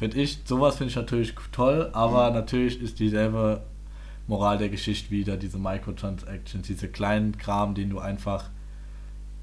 Finde 0.03 0.19
ich, 0.21 0.39
sowas 0.43 0.75
finde 0.75 0.89
ich 0.89 0.97
natürlich 0.97 1.33
toll, 1.53 1.89
aber 1.93 2.27
mhm. 2.27 2.35
natürlich 2.35 2.81
ist 2.81 2.99
dieselbe 2.99 3.61
Moral 4.27 4.57
der 4.57 4.67
Geschichte 4.67 5.09
wieder, 5.11 5.37
diese 5.37 5.57
Microtransactions, 5.57 6.67
diese 6.67 6.89
kleinen 6.89 7.37
Kram, 7.37 7.73
den 7.73 7.89
du 7.89 7.99
einfach, 7.99 8.49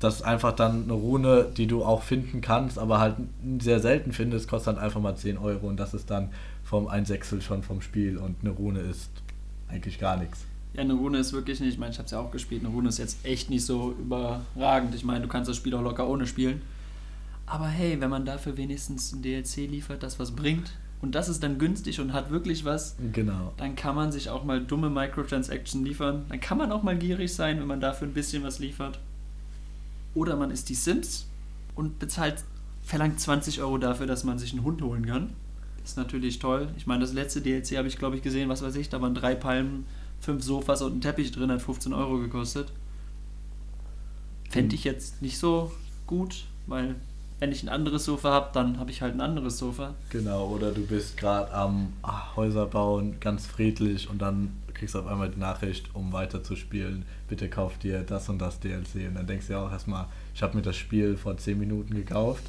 das 0.00 0.16
ist 0.16 0.22
einfach 0.22 0.52
dann 0.52 0.82
eine 0.82 0.92
Rune, 0.92 1.46
die 1.56 1.66
du 1.66 1.82
auch 1.82 2.02
finden 2.02 2.42
kannst, 2.42 2.78
aber 2.78 3.00
halt 3.00 3.16
sehr 3.58 3.80
selten 3.80 4.12
findest, 4.12 4.50
kostet 4.50 4.76
dann 4.76 4.84
einfach 4.84 5.00
mal 5.00 5.16
10 5.16 5.38
Euro 5.38 5.66
und 5.66 5.78
das 5.78 5.94
ist 5.94 6.10
dann 6.10 6.28
vom 6.62 6.88
ein 6.88 7.06
Sechstel 7.06 7.40
schon 7.40 7.62
vom 7.62 7.80
Spiel 7.80 8.18
und 8.18 8.36
eine 8.42 8.50
Rune 8.50 8.80
ist 8.80 9.08
eigentlich 9.68 9.98
gar 9.98 10.18
nichts. 10.18 10.44
Ja, 10.74 10.82
eine 10.82 10.92
Rune 10.92 11.16
ist 11.16 11.32
wirklich 11.32 11.60
nicht, 11.60 11.72
ich 11.72 11.78
meine, 11.78 11.92
ich 11.92 11.98
habe 11.98 12.04
es 12.04 12.12
ja 12.12 12.20
auch 12.20 12.32
gespielt, 12.32 12.62
eine 12.66 12.74
Rune 12.74 12.90
ist 12.90 12.98
jetzt 12.98 13.24
echt 13.24 13.48
nicht 13.48 13.64
so 13.64 13.92
überragend. 13.98 14.94
Ich 14.94 15.04
meine, 15.04 15.22
du 15.22 15.28
kannst 15.28 15.48
das 15.48 15.56
Spiel 15.56 15.74
auch 15.74 15.80
locker 15.80 16.06
ohne 16.06 16.26
spielen. 16.26 16.60
Aber 17.50 17.66
hey, 17.66 18.00
wenn 18.00 18.10
man 18.10 18.24
dafür 18.24 18.56
wenigstens 18.56 19.12
ein 19.12 19.22
DLC 19.22 19.68
liefert, 19.68 20.04
das 20.04 20.20
was 20.20 20.30
bringt, 20.30 20.72
und 21.02 21.16
das 21.16 21.28
ist 21.28 21.42
dann 21.42 21.58
günstig 21.58 21.98
und 21.98 22.12
hat 22.12 22.30
wirklich 22.30 22.64
was, 22.64 22.94
genau. 23.12 23.52
dann 23.56 23.74
kann 23.74 23.96
man 23.96 24.12
sich 24.12 24.30
auch 24.30 24.44
mal 24.44 24.64
dumme 24.64 24.88
Microtransactions 24.88 25.84
liefern. 25.84 26.26
Dann 26.28 26.40
kann 26.40 26.58
man 26.58 26.70
auch 26.70 26.84
mal 26.84 26.96
gierig 26.96 27.34
sein, 27.34 27.58
wenn 27.58 27.66
man 27.66 27.80
dafür 27.80 28.06
ein 28.06 28.14
bisschen 28.14 28.44
was 28.44 28.60
liefert. 28.60 29.00
Oder 30.14 30.36
man 30.36 30.52
ist 30.52 30.68
die 30.68 30.74
Sims 30.74 31.26
und 31.74 31.98
bezahlt, 31.98 32.44
verlangt 32.82 33.18
20 33.18 33.60
Euro 33.62 33.78
dafür, 33.78 34.06
dass 34.06 34.22
man 34.22 34.38
sich 34.38 34.52
einen 34.52 34.62
Hund 34.62 34.82
holen 34.82 35.06
kann. 35.06 35.30
Das 35.80 35.92
ist 35.92 35.96
natürlich 35.96 36.38
toll. 36.38 36.68
Ich 36.76 36.86
meine, 36.86 37.00
das 37.00 37.14
letzte 37.14 37.40
DLC 37.40 37.78
habe 37.78 37.88
ich, 37.88 37.98
glaube 37.98 38.14
ich, 38.14 38.22
gesehen, 38.22 38.48
was 38.48 38.62
weiß 38.62 38.76
ich, 38.76 38.90
da 38.90 39.00
waren 39.00 39.14
drei 39.14 39.34
Palmen 39.34 39.86
fünf 40.20 40.44
Sofas 40.44 40.82
und 40.82 40.98
ein 40.98 41.00
Teppich 41.00 41.32
drin, 41.32 41.50
hat 41.50 41.62
15 41.62 41.92
Euro 41.94 42.18
gekostet. 42.18 42.70
Fände 44.50 44.76
ich 44.76 44.84
jetzt 44.84 45.20
nicht 45.20 45.38
so 45.38 45.72
gut, 46.06 46.44
weil 46.66 46.96
wenn 47.40 47.52
ich 47.52 47.62
ein 47.62 47.68
anderes 47.70 48.04
Sofa 48.04 48.30
habe, 48.30 48.50
dann 48.52 48.78
habe 48.78 48.90
ich 48.90 49.02
halt 49.02 49.14
ein 49.14 49.20
anderes 49.20 49.58
Sofa. 49.58 49.94
Genau, 50.10 50.46
oder 50.48 50.72
du 50.72 50.86
bist 50.86 51.16
gerade 51.16 51.52
am 51.52 51.94
ach, 52.02 52.36
Häuser 52.36 52.66
bauen, 52.66 53.16
ganz 53.18 53.46
friedlich 53.46 54.08
und 54.08 54.20
dann 54.20 54.52
kriegst 54.74 54.94
du 54.94 55.00
auf 55.00 55.06
einmal 55.06 55.30
die 55.30 55.40
Nachricht, 55.40 55.90
um 55.94 56.12
weiterzuspielen, 56.12 57.04
bitte 57.28 57.48
kauf 57.48 57.78
dir 57.78 58.02
das 58.02 58.28
und 58.28 58.38
das 58.38 58.60
DLC. 58.60 59.08
Und 59.08 59.14
dann 59.14 59.26
denkst 59.26 59.46
du 59.46 59.54
ja 59.54 59.66
auch 59.66 59.72
erstmal, 59.72 60.06
ich 60.34 60.42
habe 60.42 60.56
mir 60.56 60.62
das 60.62 60.76
Spiel 60.76 61.16
vor 61.16 61.36
10 61.36 61.58
Minuten 61.58 61.94
gekauft 61.94 62.44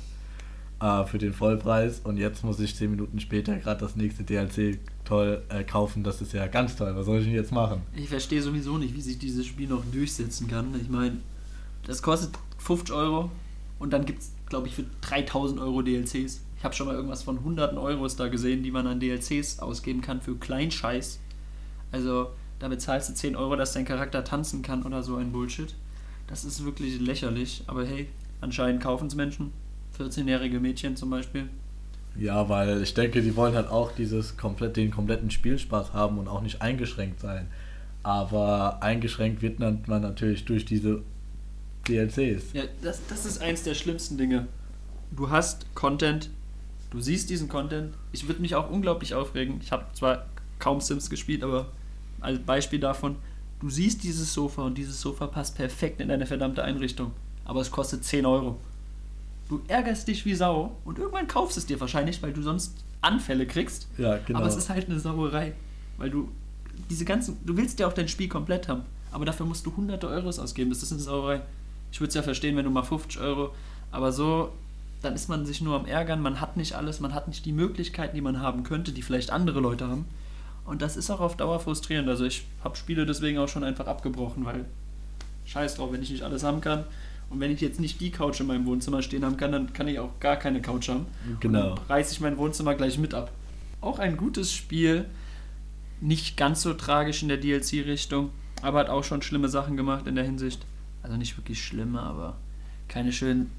äh, 0.81 1.05
für 1.05 1.17
den 1.17 1.33
Vollpreis 1.33 2.01
und 2.03 2.17
jetzt 2.17 2.43
muss 2.43 2.59
ich 2.59 2.75
10 2.75 2.91
Minuten 2.91 3.19
später 3.19 3.57
gerade 3.57 3.79
das 3.79 3.95
nächste 3.95 4.23
DLC 4.23 4.79
toll 5.05 5.41
äh, 5.49 5.63
kaufen. 5.63 6.03
Das 6.03 6.21
ist 6.21 6.33
ja 6.33 6.47
ganz 6.47 6.75
toll. 6.75 6.93
Was 6.95 7.05
soll 7.05 7.19
ich 7.19 7.25
denn 7.25 7.33
jetzt 7.33 7.51
machen? 7.51 7.81
Ich 7.95 8.09
verstehe 8.09 8.41
sowieso 8.41 8.77
nicht, 8.77 8.93
wie 8.93 9.01
sich 9.01 9.19
dieses 9.19 9.45
Spiel 9.45 9.67
noch 9.67 9.83
durchsetzen 9.91 10.47
kann. 10.47 10.73
Ich 10.81 10.89
meine, 10.89 11.17
das 11.85 12.01
kostet 12.01 12.31
50 12.59 12.93
Euro 12.93 13.31
und 13.79 13.91
dann 13.91 14.05
gibt 14.05 14.21
es, 14.21 14.31
glaube 14.51 14.67
ich, 14.67 14.75
für 14.75 14.85
3000 15.01 15.59
Euro 15.59 15.81
DLCs. 15.81 16.41
Ich 16.57 16.63
habe 16.63 16.75
schon 16.75 16.85
mal 16.85 16.95
irgendwas 16.95 17.23
von 17.23 17.43
hunderten 17.43 17.79
Euros 17.79 18.15
da 18.17 18.27
gesehen, 18.27 18.61
die 18.61 18.69
man 18.69 18.85
an 18.85 18.99
DLCs 18.99 19.59
ausgeben 19.59 20.01
kann 20.01 20.21
für 20.21 20.35
Kleinscheiß. 20.35 21.19
Also 21.91 22.29
da 22.59 22.67
bezahlst 22.67 23.09
du 23.09 23.13
10 23.15 23.35
Euro, 23.35 23.55
dass 23.55 23.73
dein 23.73 23.85
Charakter 23.85 24.23
tanzen 24.23 24.61
kann 24.61 24.83
oder 24.83 25.01
so 25.01 25.15
ein 25.15 25.31
Bullshit. 25.31 25.73
Das 26.27 26.45
ist 26.45 26.63
wirklich 26.63 26.99
lächerlich. 26.99 27.63
Aber 27.65 27.83
hey, 27.85 28.09
anscheinend 28.41 28.83
kaufen 28.83 29.07
es 29.07 29.15
Menschen. 29.15 29.51
14-jährige 29.97 30.59
Mädchen 30.59 30.95
zum 30.95 31.09
Beispiel. 31.09 31.49
Ja, 32.17 32.47
weil 32.49 32.81
ich 32.83 32.93
denke, 32.93 33.21
die 33.21 33.35
wollen 33.35 33.55
halt 33.55 33.69
auch 33.69 33.93
dieses 33.93 34.37
komplett, 34.37 34.75
den 34.75 34.91
kompletten 34.91 35.31
Spielspaß 35.31 35.93
haben 35.93 36.19
und 36.19 36.27
auch 36.27 36.41
nicht 36.41 36.61
eingeschränkt 36.61 37.21
sein. 37.21 37.47
Aber 38.03 38.83
eingeschränkt 38.83 39.41
wird 39.41 39.59
man 39.59 39.81
natürlich 39.87 40.45
durch 40.45 40.65
diese 40.65 41.01
DLCs. 41.87 42.53
Ja, 42.53 42.63
das, 42.81 43.01
das 43.09 43.25
ist 43.25 43.41
eins 43.41 43.63
der 43.63 43.73
schlimmsten 43.73 44.17
Dinge. 44.17 44.47
Du 45.11 45.29
hast 45.29 45.65
Content, 45.75 46.29
du 46.89 47.01
siehst 47.01 47.29
diesen 47.29 47.49
Content. 47.49 47.93
Ich 48.11 48.27
würde 48.27 48.41
mich 48.41 48.55
auch 48.55 48.69
unglaublich 48.69 49.13
aufregen. 49.13 49.59
Ich 49.61 49.71
habe 49.71 49.85
zwar 49.93 50.25
kaum 50.59 50.79
Sims 50.79 51.09
gespielt, 51.09 51.43
aber 51.43 51.71
als 52.19 52.39
Beispiel 52.39 52.79
davon, 52.79 53.17
du 53.59 53.69
siehst 53.69 54.03
dieses 54.03 54.33
Sofa 54.33 54.63
und 54.63 54.77
dieses 54.77 55.01
Sofa 55.01 55.27
passt 55.27 55.55
perfekt 55.55 55.99
in 55.99 56.09
deine 56.09 56.25
verdammte 56.25 56.63
Einrichtung. 56.63 57.11
Aber 57.45 57.61
es 57.61 57.71
kostet 57.71 58.03
10 58.05 58.25
Euro. 58.25 58.57
Du 59.49 59.61
ärgerst 59.67 60.07
dich 60.07 60.25
wie 60.25 60.35
Sau 60.35 60.77
und 60.85 60.97
irgendwann 60.97 61.27
kaufst 61.27 61.57
es 61.57 61.65
dir 61.65 61.79
wahrscheinlich, 61.79 62.21
weil 62.23 62.31
du 62.31 62.41
sonst 62.41 62.73
Anfälle 63.01 63.45
kriegst. 63.45 63.87
Ja, 63.97 64.17
genau. 64.17 64.39
Aber 64.39 64.47
es 64.47 64.55
ist 64.55 64.69
halt 64.69 64.87
eine 64.87 64.99
Sauerei. 64.99 65.53
Weil 65.97 66.09
du 66.09 66.29
diese 66.89 67.03
ganzen, 67.03 67.37
du 67.45 67.57
willst 67.57 67.79
ja 67.79 67.87
auch 67.87 67.93
dein 67.93 68.07
Spiel 68.07 68.29
komplett 68.29 68.67
haben, 68.67 68.83
aber 69.11 69.25
dafür 69.25 69.45
musst 69.45 69.65
du 69.65 69.75
hunderte 69.75 70.07
Euros 70.07 70.39
ausgeben. 70.39 70.69
Das 70.69 70.81
ist 70.83 70.91
eine 70.91 71.01
Sauerei. 71.01 71.41
Ich 71.91 71.99
würde 71.99 72.09
es 72.09 72.15
ja 72.15 72.23
verstehen, 72.23 72.55
wenn 72.55 72.65
du 72.65 72.71
mal 72.71 72.83
50 72.83 73.21
Euro, 73.21 73.53
aber 73.91 74.11
so, 74.11 74.51
dann 75.01 75.13
ist 75.13 75.29
man 75.29 75.45
sich 75.45 75.61
nur 75.61 75.75
am 75.75 75.85
Ärgern, 75.85 76.21
man 76.21 76.39
hat 76.39 76.57
nicht 76.57 76.73
alles, 76.73 76.99
man 76.99 77.13
hat 77.13 77.27
nicht 77.27 77.45
die 77.45 77.51
Möglichkeiten, 77.51 78.15
die 78.15 78.21
man 78.21 78.39
haben 78.39 78.63
könnte, 78.63 78.91
die 78.91 79.01
vielleicht 79.01 79.31
andere 79.31 79.59
Leute 79.59 79.87
haben. 79.87 80.05
Und 80.65 80.81
das 80.81 80.95
ist 80.95 81.09
auch 81.09 81.19
auf 81.19 81.35
Dauer 81.35 81.59
frustrierend. 81.59 82.07
Also 82.07 82.23
ich 82.23 82.45
habe 82.63 82.77
Spiele 82.77 83.05
deswegen 83.05 83.39
auch 83.39 83.47
schon 83.47 83.63
einfach 83.63 83.87
abgebrochen, 83.87 84.45
weil 84.45 84.65
scheiß 85.45 85.75
drauf, 85.75 85.91
wenn 85.91 86.03
ich 86.03 86.11
nicht 86.11 86.23
alles 86.23 86.43
haben 86.43 86.61
kann, 86.61 86.85
und 87.31 87.39
wenn 87.39 87.49
ich 87.49 87.61
jetzt 87.61 87.79
nicht 87.79 88.01
die 88.01 88.11
Couch 88.11 88.41
in 88.41 88.47
meinem 88.47 88.65
Wohnzimmer 88.65 89.01
stehen 89.01 89.23
haben 89.23 89.37
kann, 89.37 89.53
dann 89.53 89.71
kann 89.71 89.87
ich 89.87 89.99
auch 89.99 90.19
gar 90.19 90.35
keine 90.35 90.61
Couch 90.61 90.89
haben. 90.89 91.05
Genau. 91.39 91.69
Und 91.69 91.79
dann 91.79 91.85
reiße 91.87 92.11
ich 92.11 92.19
mein 92.19 92.37
Wohnzimmer 92.37 92.75
gleich 92.75 92.97
mit 92.97 93.13
ab. 93.13 93.31
Auch 93.79 93.99
ein 93.99 94.17
gutes 94.17 94.51
Spiel, 94.53 95.05
nicht 96.01 96.35
ganz 96.35 96.61
so 96.61 96.73
tragisch 96.73 97.21
in 97.21 97.29
der 97.29 97.37
DLC-Richtung, 97.37 98.31
aber 98.61 98.79
hat 98.79 98.89
auch 98.89 99.05
schon 99.05 99.21
schlimme 99.21 99.47
Sachen 99.47 99.77
gemacht 99.77 100.07
in 100.07 100.15
der 100.15 100.25
Hinsicht. 100.25 100.65
Also 101.03 101.17
nicht 101.17 101.37
wirklich 101.37 101.63
schlimme, 101.63 102.01
aber 102.01 102.37
keine 102.87 103.11
schönen, 103.11 103.51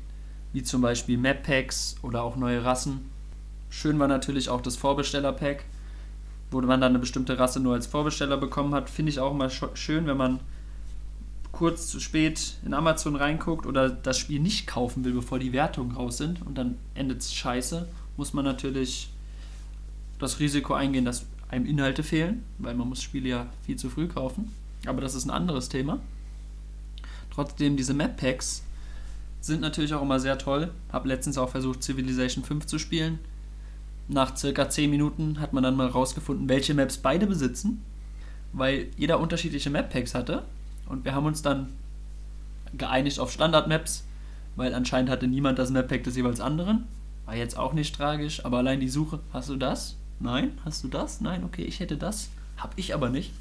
wie 0.52 0.62
zum 0.62 0.82
Beispiel 0.82 1.18
Map-Packs 1.18 1.96
oder 2.02 2.22
auch 2.22 2.36
neue 2.36 2.64
Rassen. 2.64 3.10
Schön 3.70 3.98
war 3.98 4.08
natürlich 4.08 4.48
auch 4.48 4.60
das 4.60 4.76
Vorbesteller-Pack, 4.76 5.64
wo 6.50 6.60
man 6.60 6.80
dann 6.80 6.90
eine 6.90 6.98
bestimmte 6.98 7.38
Rasse 7.38 7.60
nur 7.60 7.74
als 7.74 7.86
Vorbesteller 7.86 8.36
bekommen 8.36 8.74
hat. 8.74 8.90
Finde 8.90 9.10
ich 9.10 9.18
auch 9.18 9.34
mal 9.34 9.50
schön, 9.50 10.06
wenn 10.06 10.16
man 10.16 10.40
kurz 11.52 11.88
zu 11.88 12.00
spät 12.00 12.54
in 12.64 12.74
Amazon 12.74 13.16
reinguckt 13.16 13.66
oder 13.66 13.88
das 13.88 14.18
Spiel 14.18 14.40
nicht 14.40 14.66
kaufen 14.66 15.04
will, 15.04 15.12
bevor 15.12 15.38
die 15.38 15.52
Wertungen 15.52 15.92
raus 15.92 16.16
sind 16.18 16.44
und 16.44 16.56
dann 16.56 16.76
endet 16.94 17.20
es 17.20 17.32
scheiße, 17.34 17.88
muss 18.16 18.32
man 18.32 18.44
natürlich 18.44 19.10
das 20.18 20.40
Risiko 20.40 20.74
eingehen, 20.74 21.04
dass 21.04 21.26
einem 21.48 21.66
Inhalte 21.66 22.02
fehlen, 22.02 22.44
weil 22.58 22.74
man 22.74 22.88
muss 22.88 23.02
Spiele 23.02 23.28
ja 23.28 23.46
viel 23.64 23.76
zu 23.76 23.90
früh 23.90 24.08
kaufen. 24.08 24.52
Aber 24.86 25.00
das 25.00 25.14
ist 25.14 25.26
ein 25.26 25.30
anderes 25.30 25.68
Thema. 25.68 26.00
Trotzdem, 27.32 27.76
diese 27.78 27.94
Map-Packs 27.94 28.62
sind 29.40 29.62
natürlich 29.62 29.94
auch 29.94 30.02
immer 30.02 30.20
sehr 30.20 30.36
toll. 30.36 30.70
Habe 30.92 31.08
letztens 31.08 31.38
auch 31.38 31.48
versucht, 31.48 31.82
Civilization 31.82 32.44
5 32.44 32.66
zu 32.66 32.78
spielen. 32.78 33.18
Nach 34.06 34.36
circa 34.36 34.68
10 34.68 34.90
Minuten 34.90 35.40
hat 35.40 35.54
man 35.54 35.62
dann 35.62 35.74
mal 35.74 35.86
rausgefunden, 35.86 36.48
welche 36.48 36.74
Maps 36.74 36.98
beide 36.98 37.26
besitzen, 37.26 37.82
weil 38.52 38.88
jeder 38.98 39.18
unterschiedliche 39.18 39.70
Map-Packs 39.70 40.14
hatte. 40.14 40.44
Und 40.86 41.06
wir 41.06 41.14
haben 41.14 41.24
uns 41.24 41.40
dann 41.40 41.72
geeinigt 42.76 43.18
auf 43.18 43.32
Standard-Maps, 43.32 44.04
weil 44.56 44.74
anscheinend 44.74 45.10
hatte 45.10 45.26
niemand 45.26 45.58
das 45.58 45.70
Map-Pack 45.70 46.04
des 46.04 46.16
jeweils 46.16 46.40
anderen. 46.40 46.86
War 47.24 47.34
jetzt 47.34 47.56
auch 47.56 47.72
nicht 47.72 47.94
tragisch, 47.94 48.44
aber 48.44 48.58
allein 48.58 48.80
die 48.80 48.90
Suche, 48.90 49.20
hast 49.32 49.48
du 49.48 49.56
das? 49.56 49.96
Nein, 50.20 50.58
hast 50.66 50.84
du 50.84 50.88
das? 50.88 51.22
Nein, 51.22 51.44
okay, 51.44 51.62
ich 51.62 51.80
hätte 51.80 51.96
das. 51.96 52.28
Hab 52.58 52.74
ich 52.76 52.94
aber 52.94 53.08
nicht. 53.08 53.32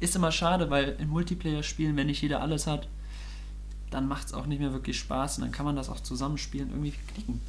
Ist 0.00 0.16
immer 0.16 0.32
schade, 0.32 0.68
weil 0.70 0.96
in 0.98 1.08
Multiplayer-Spielen, 1.08 1.96
wenn 1.96 2.08
nicht 2.08 2.22
jeder 2.22 2.42
alles 2.42 2.66
hat, 2.66 2.88
dann 3.94 4.08
macht 4.08 4.26
es 4.26 4.34
auch 4.34 4.46
nicht 4.46 4.60
mehr 4.60 4.72
wirklich 4.72 4.98
Spaß 4.98 5.38
und 5.38 5.44
dann 5.44 5.52
kann 5.52 5.64
man 5.64 5.76
das 5.76 5.88
auch 5.88 6.00
zusammenspielen, 6.00 6.70
irgendwie 6.70 6.92
klicken. 7.14 7.40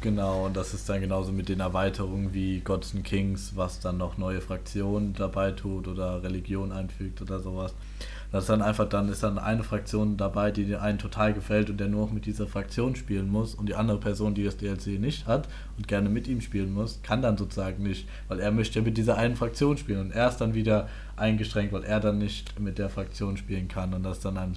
Genau, 0.00 0.46
und 0.46 0.56
das 0.56 0.72
ist 0.72 0.88
dann 0.88 1.00
genauso 1.00 1.32
mit 1.32 1.48
den 1.48 1.60
Erweiterungen 1.60 2.32
wie 2.32 2.60
Gods 2.60 2.94
and 2.94 3.04
Kings, 3.04 3.52
was 3.56 3.80
dann 3.80 3.98
noch 3.98 4.16
neue 4.16 4.40
Fraktionen 4.40 5.12
dabei 5.12 5.50
tut 5.50 5.88
oder 5.88 6.22
Religion 6.22 6.70
einfügt 6.70 7.20
oder 7.20 7.40
sowas. 7.40 7.74
Das 8.30 8.44
ist 8.44 8.50
dann 8.50 8.60
einfach, 8.60 8.86
dann 8.88 9.08
ist 9.08 9.22
dann 9.22 9.38
eine 9.38 9.62
Fraktion 9.62 10.18
dabei, 10.18 10.50
die 10.50 10.76
einen 10.76 10.98
total 10.98 11.32
gefällt 11.32 11.70
und 11.70 11.78
der 11.78 11.88
nur 11.88 12.06
noch 12.06 12.12
mit 12.12 12.26
dieser 12.26 12.46
Fraktion 12.46 12.94
spielen 12.94 13.30
muss 13.30 13.54
und 13.54 13.68
die 13.68 13.74
andere 13.74 13.98
Person, 13.98 14.34
die 14.34 14.44
das 14.44 14.58
DLC 14.58 15.00
nicht 15.00 15.26
hat 15.26 15.48
und 15.78 15.88
gerne 15.88 16.10
mit 16.10 16.28
ihm 16.28 16.42
spielen 16.42 16.74
muss, 16.74 17.00
kann 17.02 17.22
dann 17.22 17.38
sozusagen 17.38 17.82
nicht, 17.82 18.06
weil 18.28 18.40
er 18.40 18.50
möchte 18.50 18.82
mit 18.82 18.98
dieser 18.98 19.16
einen 19.16 19.36
Fraktion 19.36 19.78
spielen 19.78 20.00
und 20.00 20.10
er 20.10 20.28
ist 20.28 20.38
dann 20.38 20.52
wieder 20.52 20.88
eingeschränkt, 21.16 21.72
weil 21.72 21.84
er 21.84 22.00
dann 22.00 22.18
nicht 22.18 22.60
mit 22.60 22.78
der 22.78 22.90
Fraktion 22.90 23.38
spielen 23.38 23.66
kann 23.68 23.94
und 23.94 24.02
das 24.02 24.20
dann 24.20 24.36
ein 24.36 24.54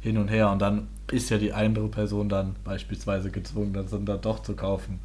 Hin 0.00 0.16
und 0.16 0.28
Her 0.28 0.50
und 0.50 0.60
dann 0.60 0.88
ist 1.12 1.28
ja 1.28 1.36
die 1.36 1.52
andere 1.52 1.88
Person 1.88 2.30
dann 2.30 2.56
beispielsweise 2.64 3.30
gezwungen, 3.30 3.74
das 3.74 3.90
dann 3.90 4.06
doch 4.06 4.42
zu 4.42 4.56
kaufen. 4.56 4.98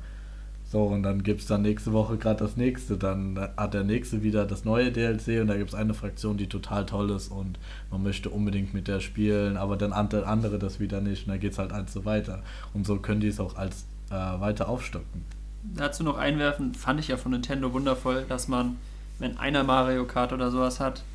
So, 0.76 0.84
und 0.84 1.04
dann 1.04 1.24
gibt 1.24 1.40
es 1.40 1.48
dann 1.48 1.62
nächste 1.62 1.94
Woche 1.94 2.18
gerade 2.18 2.40
das 2.40 2.58
nächste. 2.58 2.98
Dann 2.98 3.40
hat 3.56 3.74
der 3.74 3.86
nächste 3.86 4.24
wieder 4.24 4.46
das 4.46 4.66
neue 4.66 4.92
DLC 4.92 5.40
und 5.40 5.48
da 5.48 5.56
gibt 5.56 5.70
es 5.70 5.74
eine 5.74 5.94
Fraktion, 5.94 6.36
die 6.36 6.48
total 6.48 6.86
toll 6.86 7.12
ist 7.12 7.30
und 7.30 7.58
man 7.92 8.04
möchte 8.04 8.30
unbedingt 8.30 8.74
mit 8.74 8.90
der 8.90 9.00
spielen, 9.00 9.56
aber 9.56 9.78
dann 9.78 9.94
andere 9.94 10.60
das 10.60 10.82
wieder 10.82 11.00
nicht 11.00 11.28
und 11.28 11.32
dann 11.32 11.40
geht 11.40 11.54
es 11.54 11.60
halt 11.60 11.72
eins 11.72 11.94
so 11.94 12.04
weiter. 12.04 12.44
Und 12.74 12.86
so 12.86 12.98
können 12.98 13.22
die 13.22 13.30
es 13.30 13.40
auch 13.40 13.56
als 13.56 13.86
äh, 14.10 14.16
weiter 14.16 14.68
aufstocken. 14.68 15.24
Dazu 15.64 16.04
noch 16.04 16.18
einwerfen, 16.18 16.74
fand 16.74 17.00
ich 17.00 17.08
ja 17.08 17.16
von 17.16 17.32
Nintendo 17.32 17.72
wundervoll, 17.72 18.26
dass 18.28 18.50
man, 18.50 18.76
wenn 19.18 19.38
einer 19.38 19.64
Mario 19.64 20.04
Kart 20.04 20.34
oder 20.34 20.52
sowas 20.52 20.82
hat, 20.82 21.06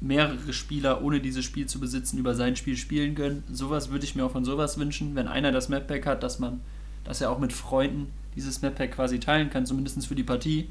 mehrere 0.00 0.52
Spieler, 0.52 1.04
ohne 1.04 1.20
dieses 1.20 1.44
Spiel 1.44 1.66
zu 1.66 1.78
besitzen, 1.78 2.18
über 2.18 2.34
sein 2.34 2.56
Spiel 2.56 2.76
spielen 2.76 3.14
können. 3.14 3.44
Sowas 3.48 3.92
würde 3.92 4.04
ich 4.06 4.16
mir 4.16 4.24
auch 4.24 4.32
von 4.32 4.44
sowas 4.44 4.76
wünschen, 4.76 5.14
wenn 5.14 5.28
einer 5.28 5.52
das 5.52 5.68
Map 5.68 5.86
Pack 5.86 6.04
hat, 6.04 6.24
dass 6.24 6.40
man, 6.40 6.62
dass 7.04 7.20
er 7.20 7.30
auch 7.30 7.38
mit 7.38 7.52
Freunden 7.52 8.08
dieses 8.34 8.62
Map-Pack 8.62 8.92
quasi 8.92 9.20
teilen 9.20 9.50
kann, 9.50 9.66
zumindest 9.66 10.06
für 10.06 10.14
die 10.14 10.22
Partie, 10.22 10.68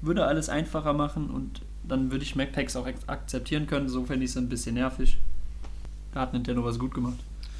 würde 0.00 0.26
alles 0.26 0.48
einfacher 0.48 0.92
machen 0.92 1.30
und 1.30 1.62
dann 1.86 2.10
würde 2.10 2.24
ich 2.24 2.36
Map-Packs 2.36 2.76
auch 2.76 2.86
akzeptieren 3.06 3.66
können. 3.66 3.88
So 3.88 4.04
fände 4.04 4.24
ich 4.24 4.30
es 4.30 4.36
ein 4.36 4.48
bisschen 4.48 4.74
nervig. 4.74 5.18
Da 6.12 6.20
hat 6.20 6.32
Nintendo 6.32 6.64
was 6.64 6.78
gut 6.78 6.94
gemacht. 6.94 7.18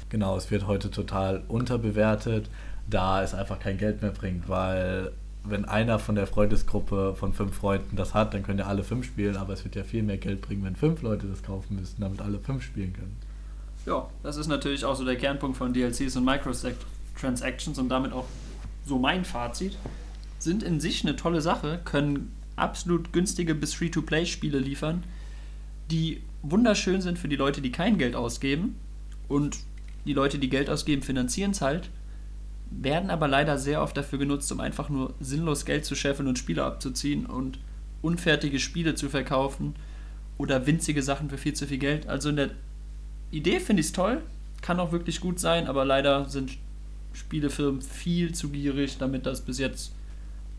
Genau, 0.09 0.37
es 0.37 0.49
wird 0.51 0.67
heute 0.67 0.91
total 0.91 1.43
unterbewertet, 1.47 2.49
da 2.89 3.23
es 3.23 3.33
einfach 3.33 3.59
kein 3.59 3.77
Geld 3.77 4.01
mehr 4.01 4.11
bringt, 4.11 4.47
weil 4.47 5.11
wenn 5.43 5.65
einer 5.65 5.99
von 5.99 6.15
der 6.15 6.27
Freundesgruppe 6.27 7.15
von 7.15 7.33
fünf 7.33 7.55
Freunden 7.55 7.95
das 7.95 8.13
hat, 8.13 8.33
dann 8.33 8.43
können 8.43 8.59
ja 8.59 8.65
alle 8.65 8.83
fünf 8.83 9.05
spielen, 9.05 9.37
aber 9.37 9.53
es 9.53 9.63
wird 9.63 9.75
ja 9.75 9.83
viel 9.83 10.03
mehr 10.03 10.17
Geld 10.17 10.41
bringen, 10.41 10.63
wenn 10.63 10.75
fünf 10.75 11.01
Leute 11.01 11.27
das 11.27 11.43
kaufen 11.43 11.75
müssen, 11.75 12.01
damit 12.01 12.21
alle 12.21 12.39
fünf 12.39 12.63
spielen 12.63 12.93
können. 12.93 13.15
Ja, 13.85 14.07
das 14.23 14.37
ist 14.37 14.47
natürlich 14.47 14.85
auch 14.85 14.95
so 14.95 15.05
der 15.05 15.15
Kernpunkt 15.15 15.57
von 15.57 15.73
DLCs 15.73 16.15
und 16.17 16.25
Microtransactions 16.25 17.77
und 17.77 17.89
damit 17.89 18.13
auch 18.13 18.25
so 18.85 18.99
mein 18.99 19.25
Fazit, 19.25 19.77
sind 20.39 20.63
in 20.63 20.79
sich 20.79 21.03
eine 21.03 21.15
tolle 21.15 21.41
Sache, 21.41 21.79
können 21.83 22.31
absolut 22.55 23.11
günstige 23.11 23.55
bis 23.55 23.73
Free-to-Play-Spiele 23.73 24.59
liefern, 24.59 25.03
die 25.91 26.21
wunderschön 26.41 27.01
sind 27.01 27.19
für 27.19 27.27
die 27.27 27.35
Leute, 27.35 27.61
die 27.61 27.71
kein 27.71 27.97
Geld 27.97 28.15
ausgeben 28.15 28.75
und 29.27 29.57
die 30.05 30.13
Leute, 30.13 30.37
die 30.37 30.49
Geld 30.49 30.69
ausgeben, 30.69 31.01
finanzieren 31.01 31.51
es 31.51 31.61
halt, 31.61 31.89
werden 32.69 33.09
aber 33.09 33.27
leider 33.27 33.57
sehr 33.57 33.81
oft 33.81 33.97
dafür 33.97 34.19
genutzt, 34.19 34.51
um 34.51 34.59
einfach 34.59 34.89
nur 34.89 35.13
sinnlos 35.19 35.65
Geld 35.65 35.85
zu 35.85 35.95
scheffeln 35.95 36.27
und 36.27 36.37
Spiele 36.37 36.63
abzuziehen 36.63 37.25
und 37.25 37.59
unfertige 38.01 38.59
Spiele 38.59 38.95
zu 38.95 39.09
verkaufen 39.09 39.75
oder 40.37 40.67
winzige 40.67 41.01
Sachen 41.01 41.29
für 41.29 41.37
viel 41.37 41.53
zu 41.53 41.65
viel 41.65 41.77
Geld. 41.77 42.07
Also 42.07 42.29
in 42.29 42.35
der 42.35 42.51
Idee 43.31 43.59
finde 43.59 43.81
ich 43.81 43.87
es 43.87 43.93
toll, 43.93 44.21
kann 44.61 44.79
auch 44.79 44.91
wirklich 44.91 45.21
gut 45.21 45.39
sein, 45.39 45.67
aber 45.67 45.85
leider 45.85 46.29
sind 46.29 46.57
Spielefirmen 47.15 47.81
viel 47.81 48.33
zu 48.33 48.49
gierig, 48.49 48.97
damit 48.97 49.25
das 49.25 49.41
bis 49.41 49.57
jetzt 49.57 49.93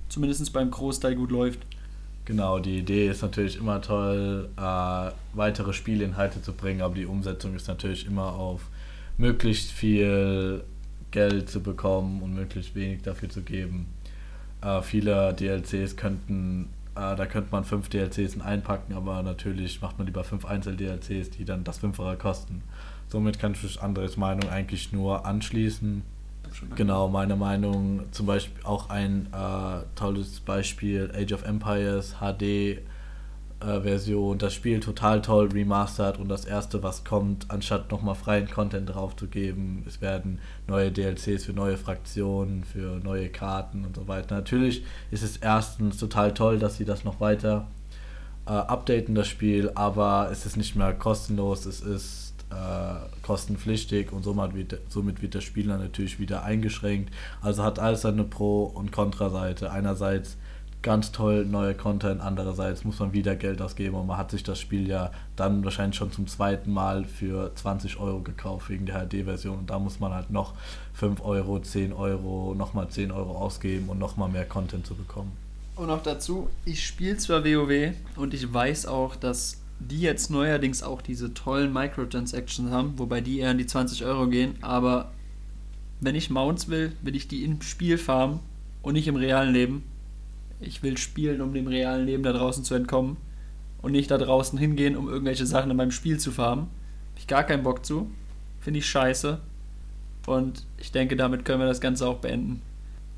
zumindest 0.08 0.52
beim 0.52 0.70
Großteil 0.70 1.14
gut 1.14 1.30
läuft. 1.30 1.60
Genau, 2.24 2.58
die 2.58 2.78
Idee 2.78 3.08
ist 3.08 3.22
natürlich 3.22 3.56
immer 3.56 3.80
toll, 3.80 4.48
äh, 4.56 5.10
weitere 5.34 5.72
Spielinhalte 5.72 6.42
zu 6.42 6.52
bringen, 6.52 6.82
aber 6.82 6.96
die 6.96 7.06
Umsetzung 7.06 7.54
ist 7.54 7.68
natürlich 7.68 8.04
immer 8.06 8.32
auf 8.32 8.62
möglichst 9.16 9.70
viel 9.70 10.64
Geld 11.12 11.48
zu 11.48 11.62
bekommen 11.62 12.22
und 12.22 12.34
möglichst 12.34 12.74
wenig 12.74 13.02
dafür 13.02 13.28
zu 13.28 13.42
geben. 13.42 13.86
Äh, 14.60 14.82
viele 14.82 15.34
DLCs 15.34 15.96
könnten, 15.96 16.70
äh, 16.96 17.14
da 17.14 17.26
könnte 17.26 17.50
man 17.52 17.64
fünf 17.64 17.88
DLCs 17.90 18.40
einpacken, 18.40 18.94
aber 18.94 19.22
natürlich 19.22 19.80
macht 19.80 19.98
man 19.98 20.08
lieber 20.08 20.24
fünf 20.24 20.44
Einzel-DLCs, 20.44 21.30
die 21.30 21.44
dann 21.44 21.62
das 21.62 21.78
Fünffache 21.78 22.16
kosten. 22.16 22.62
Somit 23.08 23.38
kann 23.38 23.52
ich 23.52 23.80
Andres 23.80 24.16
Meinung 24.16 24.50
eigentlich 24.50 24.92
nur 24.92 25.24
anschließen 25.24 26.02
Genau, 26.74 27.08
meine 27.08 27.36
Meinung. 27.36 28.04
Zum 28.12 28.26
Beispiel 28.26 28.64
auch 28.64 28.90
ein 28.90 29.28
äh, 29.32 29.84
tolles 29.94 30.40
Beispiel: 30.40 31.10
Age 31.14 31.32
of 31.32 31.44
Empires 31.44 32.16
HD 32.20 32.80
äh, 33.60 33.80
Version. 33.80 34.38
Das 34.38 34.54
Spiel 34.54 34.80
total 34.80 35.22
toll 35.22 35.48
remastered 35.48 36.18
und 36.18 36.28
das 36.28 36.44
erste, 36.44 36.82
was 36.82 37.04
kommt, 37.04 37.50
anstatt 37.50 37.90
nochmal 37.90 38.14
freien 38.14 38.50
Content 38.50 38.94
draufzugeben, 38.94 39.84
es 39.86 40.00
werden 40.00 40.40
neue 40.66 40.92
DLCs 40.92 41.44
für 41.44 41.52
neue 41.52 41.76
Fraktionen, 41.76 42.64
für 42.64 43.00
neue 43.02 43.28
Karten 43.28 43.84
und 43.84 43.96
so 43.96 44.08
weiter. 44.08 44.34
Natürlich 44.34 44.84
ist 45.10 45.22
es 45.22 45.38
erstens 45.38 45.98
total 45.98 46.34
toll, 46.34 46.58
dass 46.58 46.76
sie 46.76 46.84
das 46.84 47.04
noch 47.04 47.20
weiter 47.20 47.68
äh, 48.46 48.50
updaten, 48.50 49.14
das 49.14 49.28
Spiel, 49.28 49.70
aber 49.74 50.28
es 50.30 50.46
ist 50.46 50.56
nicht 50.56 50.76
mehr 50.76 50.92
kostenlos, 50.92 51.66
es 51.66 51.80
ist 51.80 52.34
äh, 52.50 53.15
kostenpflichtig 53.26 54.12
und 54.12 54.22
somit 54.22 54.54
wird, 54.54 54.78
somit 54.88 55.20
wird 55.20 55.34
der 55.34 55.40
Spieler 55.40 55.78
natürlich 55.78 56.20
wieder 56.20 56.44
eingeschränkt. 56.44 57.12
Also 57.42 57.64
hat 57.64 57.78
alles 57.80 58.02
seine 58.02 58.22
Pro- 58.22 58.64
und 58.64 58.92
Kontraseite. 58.92 59.72
Einerseits 59.72 60.36
ganz 60.82 61.10
toll 61.10 61.44
neuer 61.44 61.74
Content, 61.74 62.20
andererseits 62.20 62.84
muss 62.84 63.00
man 63.00 63.12
wieder 63.12 63.34
Geld 63.34 63.60
ausgeben 63.60 63.96
und 63.96 64.06
man 64.06 64.18
hat 64.18 64.30
sich 64.30 64.44
das 64.44 64.60
Spiel 64.60 64.86
ja 64.86 65.10
dann 65.34 65.64
wahrscheinlich 65.64 65.96
schon 65.96 66.12
zum 66.12 66.28
zweiten 66.28 66.72
Mal 66.72 67.04
für 67.04 67.50
20 67.56 67.98
Euro 67.98 68.20
gekauft 68.20 68.70
wegen 68.70 68.86
der 68.86 69.04
HD-Version 69.04 69.58
und 69.58 69.70
da 69.70 69.80
muss 69.80 69.98
man 69.98 70.14
halt 70.14 70.30
noch 70.30 70.54
5 70.94 71.24
Euro, 71.24 71.58
10 71.58 71.92
Euro, 71.92 72.54
nochmal 72.54 72.88
10 72.88 73.10
Euro 73.10 73.36
ausgeben 73.36 73.88
und 73.88 73.98
nochmal 73.98 74.28
mehr 74.28 74.44
Content 74.44 74.86
zu 74.86 74.94
bekommen. 74.94 75.32
Und 75.74 75.88
noch 75.88 76.04
dazu, 76.04 76.48
ich 76.64 76.86
spiele 76.86 77.16
zwar 77.16 77.44
WoW 77.44 77.92
und 78.14 78.32
ich 78.32 78.54
weiß 78.54 78.86
auch, 78.86 79.16
dass 79.16 79.60
die 79.78 80.00
jetzt 80.00 80.30
neuerdings 80.30 80.82
auch 80.82 81.02
diese 81.02 81.34
tollen 81.34 81.72
Microtransactions 81.72 82.70
haben, 82.70 82.98
wobei 82.98 83.20
die 83.20 83.38
eher 83.40 83.50
an 83.50 83.58
die 83.58 83.66
20 83.66 84.04
Euro 84.04 84.26
gehen, 84.28 84.54
aber 84.62 85.12
wenn 86.00 86.14
ich 86.14 86.30
Mounts 86.30 86.68
will, 86.68 86.92
will 87.02 87.16
ich 87.16 87.28
die 87.28 87.44
im 87.44 87.62
Spiel 87.62 87.98
farmen 87.98 88.40
und 88.82 88.94
nicht 88.94 89.08
im 89.08 89.16
realen 89.16 89.52
Leben. 89.52 89.84
Ich 90.60 90.82
will 90.82 90.96
spielen, 90.96 91.40
um 91.40 91.52
dem 91.52 91.66
realen 91.66 92.06
Leben 92.06 92.22
da 92.22 92.32
draußen 92.32 92.64
zu 92.64 92.74
entkommen 92.74 93.16
und 93.82 93.92
nicht 93.92 94.10
da 94.10 94.18
draußen 94.18 94.58
hingehen, 94.58 94.96
um 94.96 95.08
irgendwelche 95.08 95.46
Sachen 95.46 95.70
in 95.70 95.76
meinem 95.76 95.90
Spiel 95.90 96.18
zu 96.18 96.32
farmen. 96.32 96.66
Hab 96.66 97.18
ich 97.18 97.26
gar 97.26 97.44
keinen 97.44 97.62
Bock 97.62 97.84
zu. 97.84 98.10
Finde 98.60 98.78
ich 98.78 98.86
scheiße. 98.86 99.40
Und 100.26 100.66
ich 100.78 100.92
denke, 100.92 101.16
damit 101.16 101.44
können 101.44 101.60
wir 101.60 101.66
das 101.66 101.80
Ganze 101.80 102.06
auch 102.06 102.18
beenden. 102.18 102.62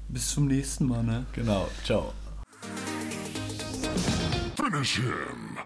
Bis 0.08 0.30
zum 0.30 0.46
nächsten 0.46 0.86
Mal, 0.86 1.02
ne? 1.02 1.26
Genau. 1.32 1.68
Ciao. 1.84 2.12
Finish 4.56 4.96
him. 4.96 5.37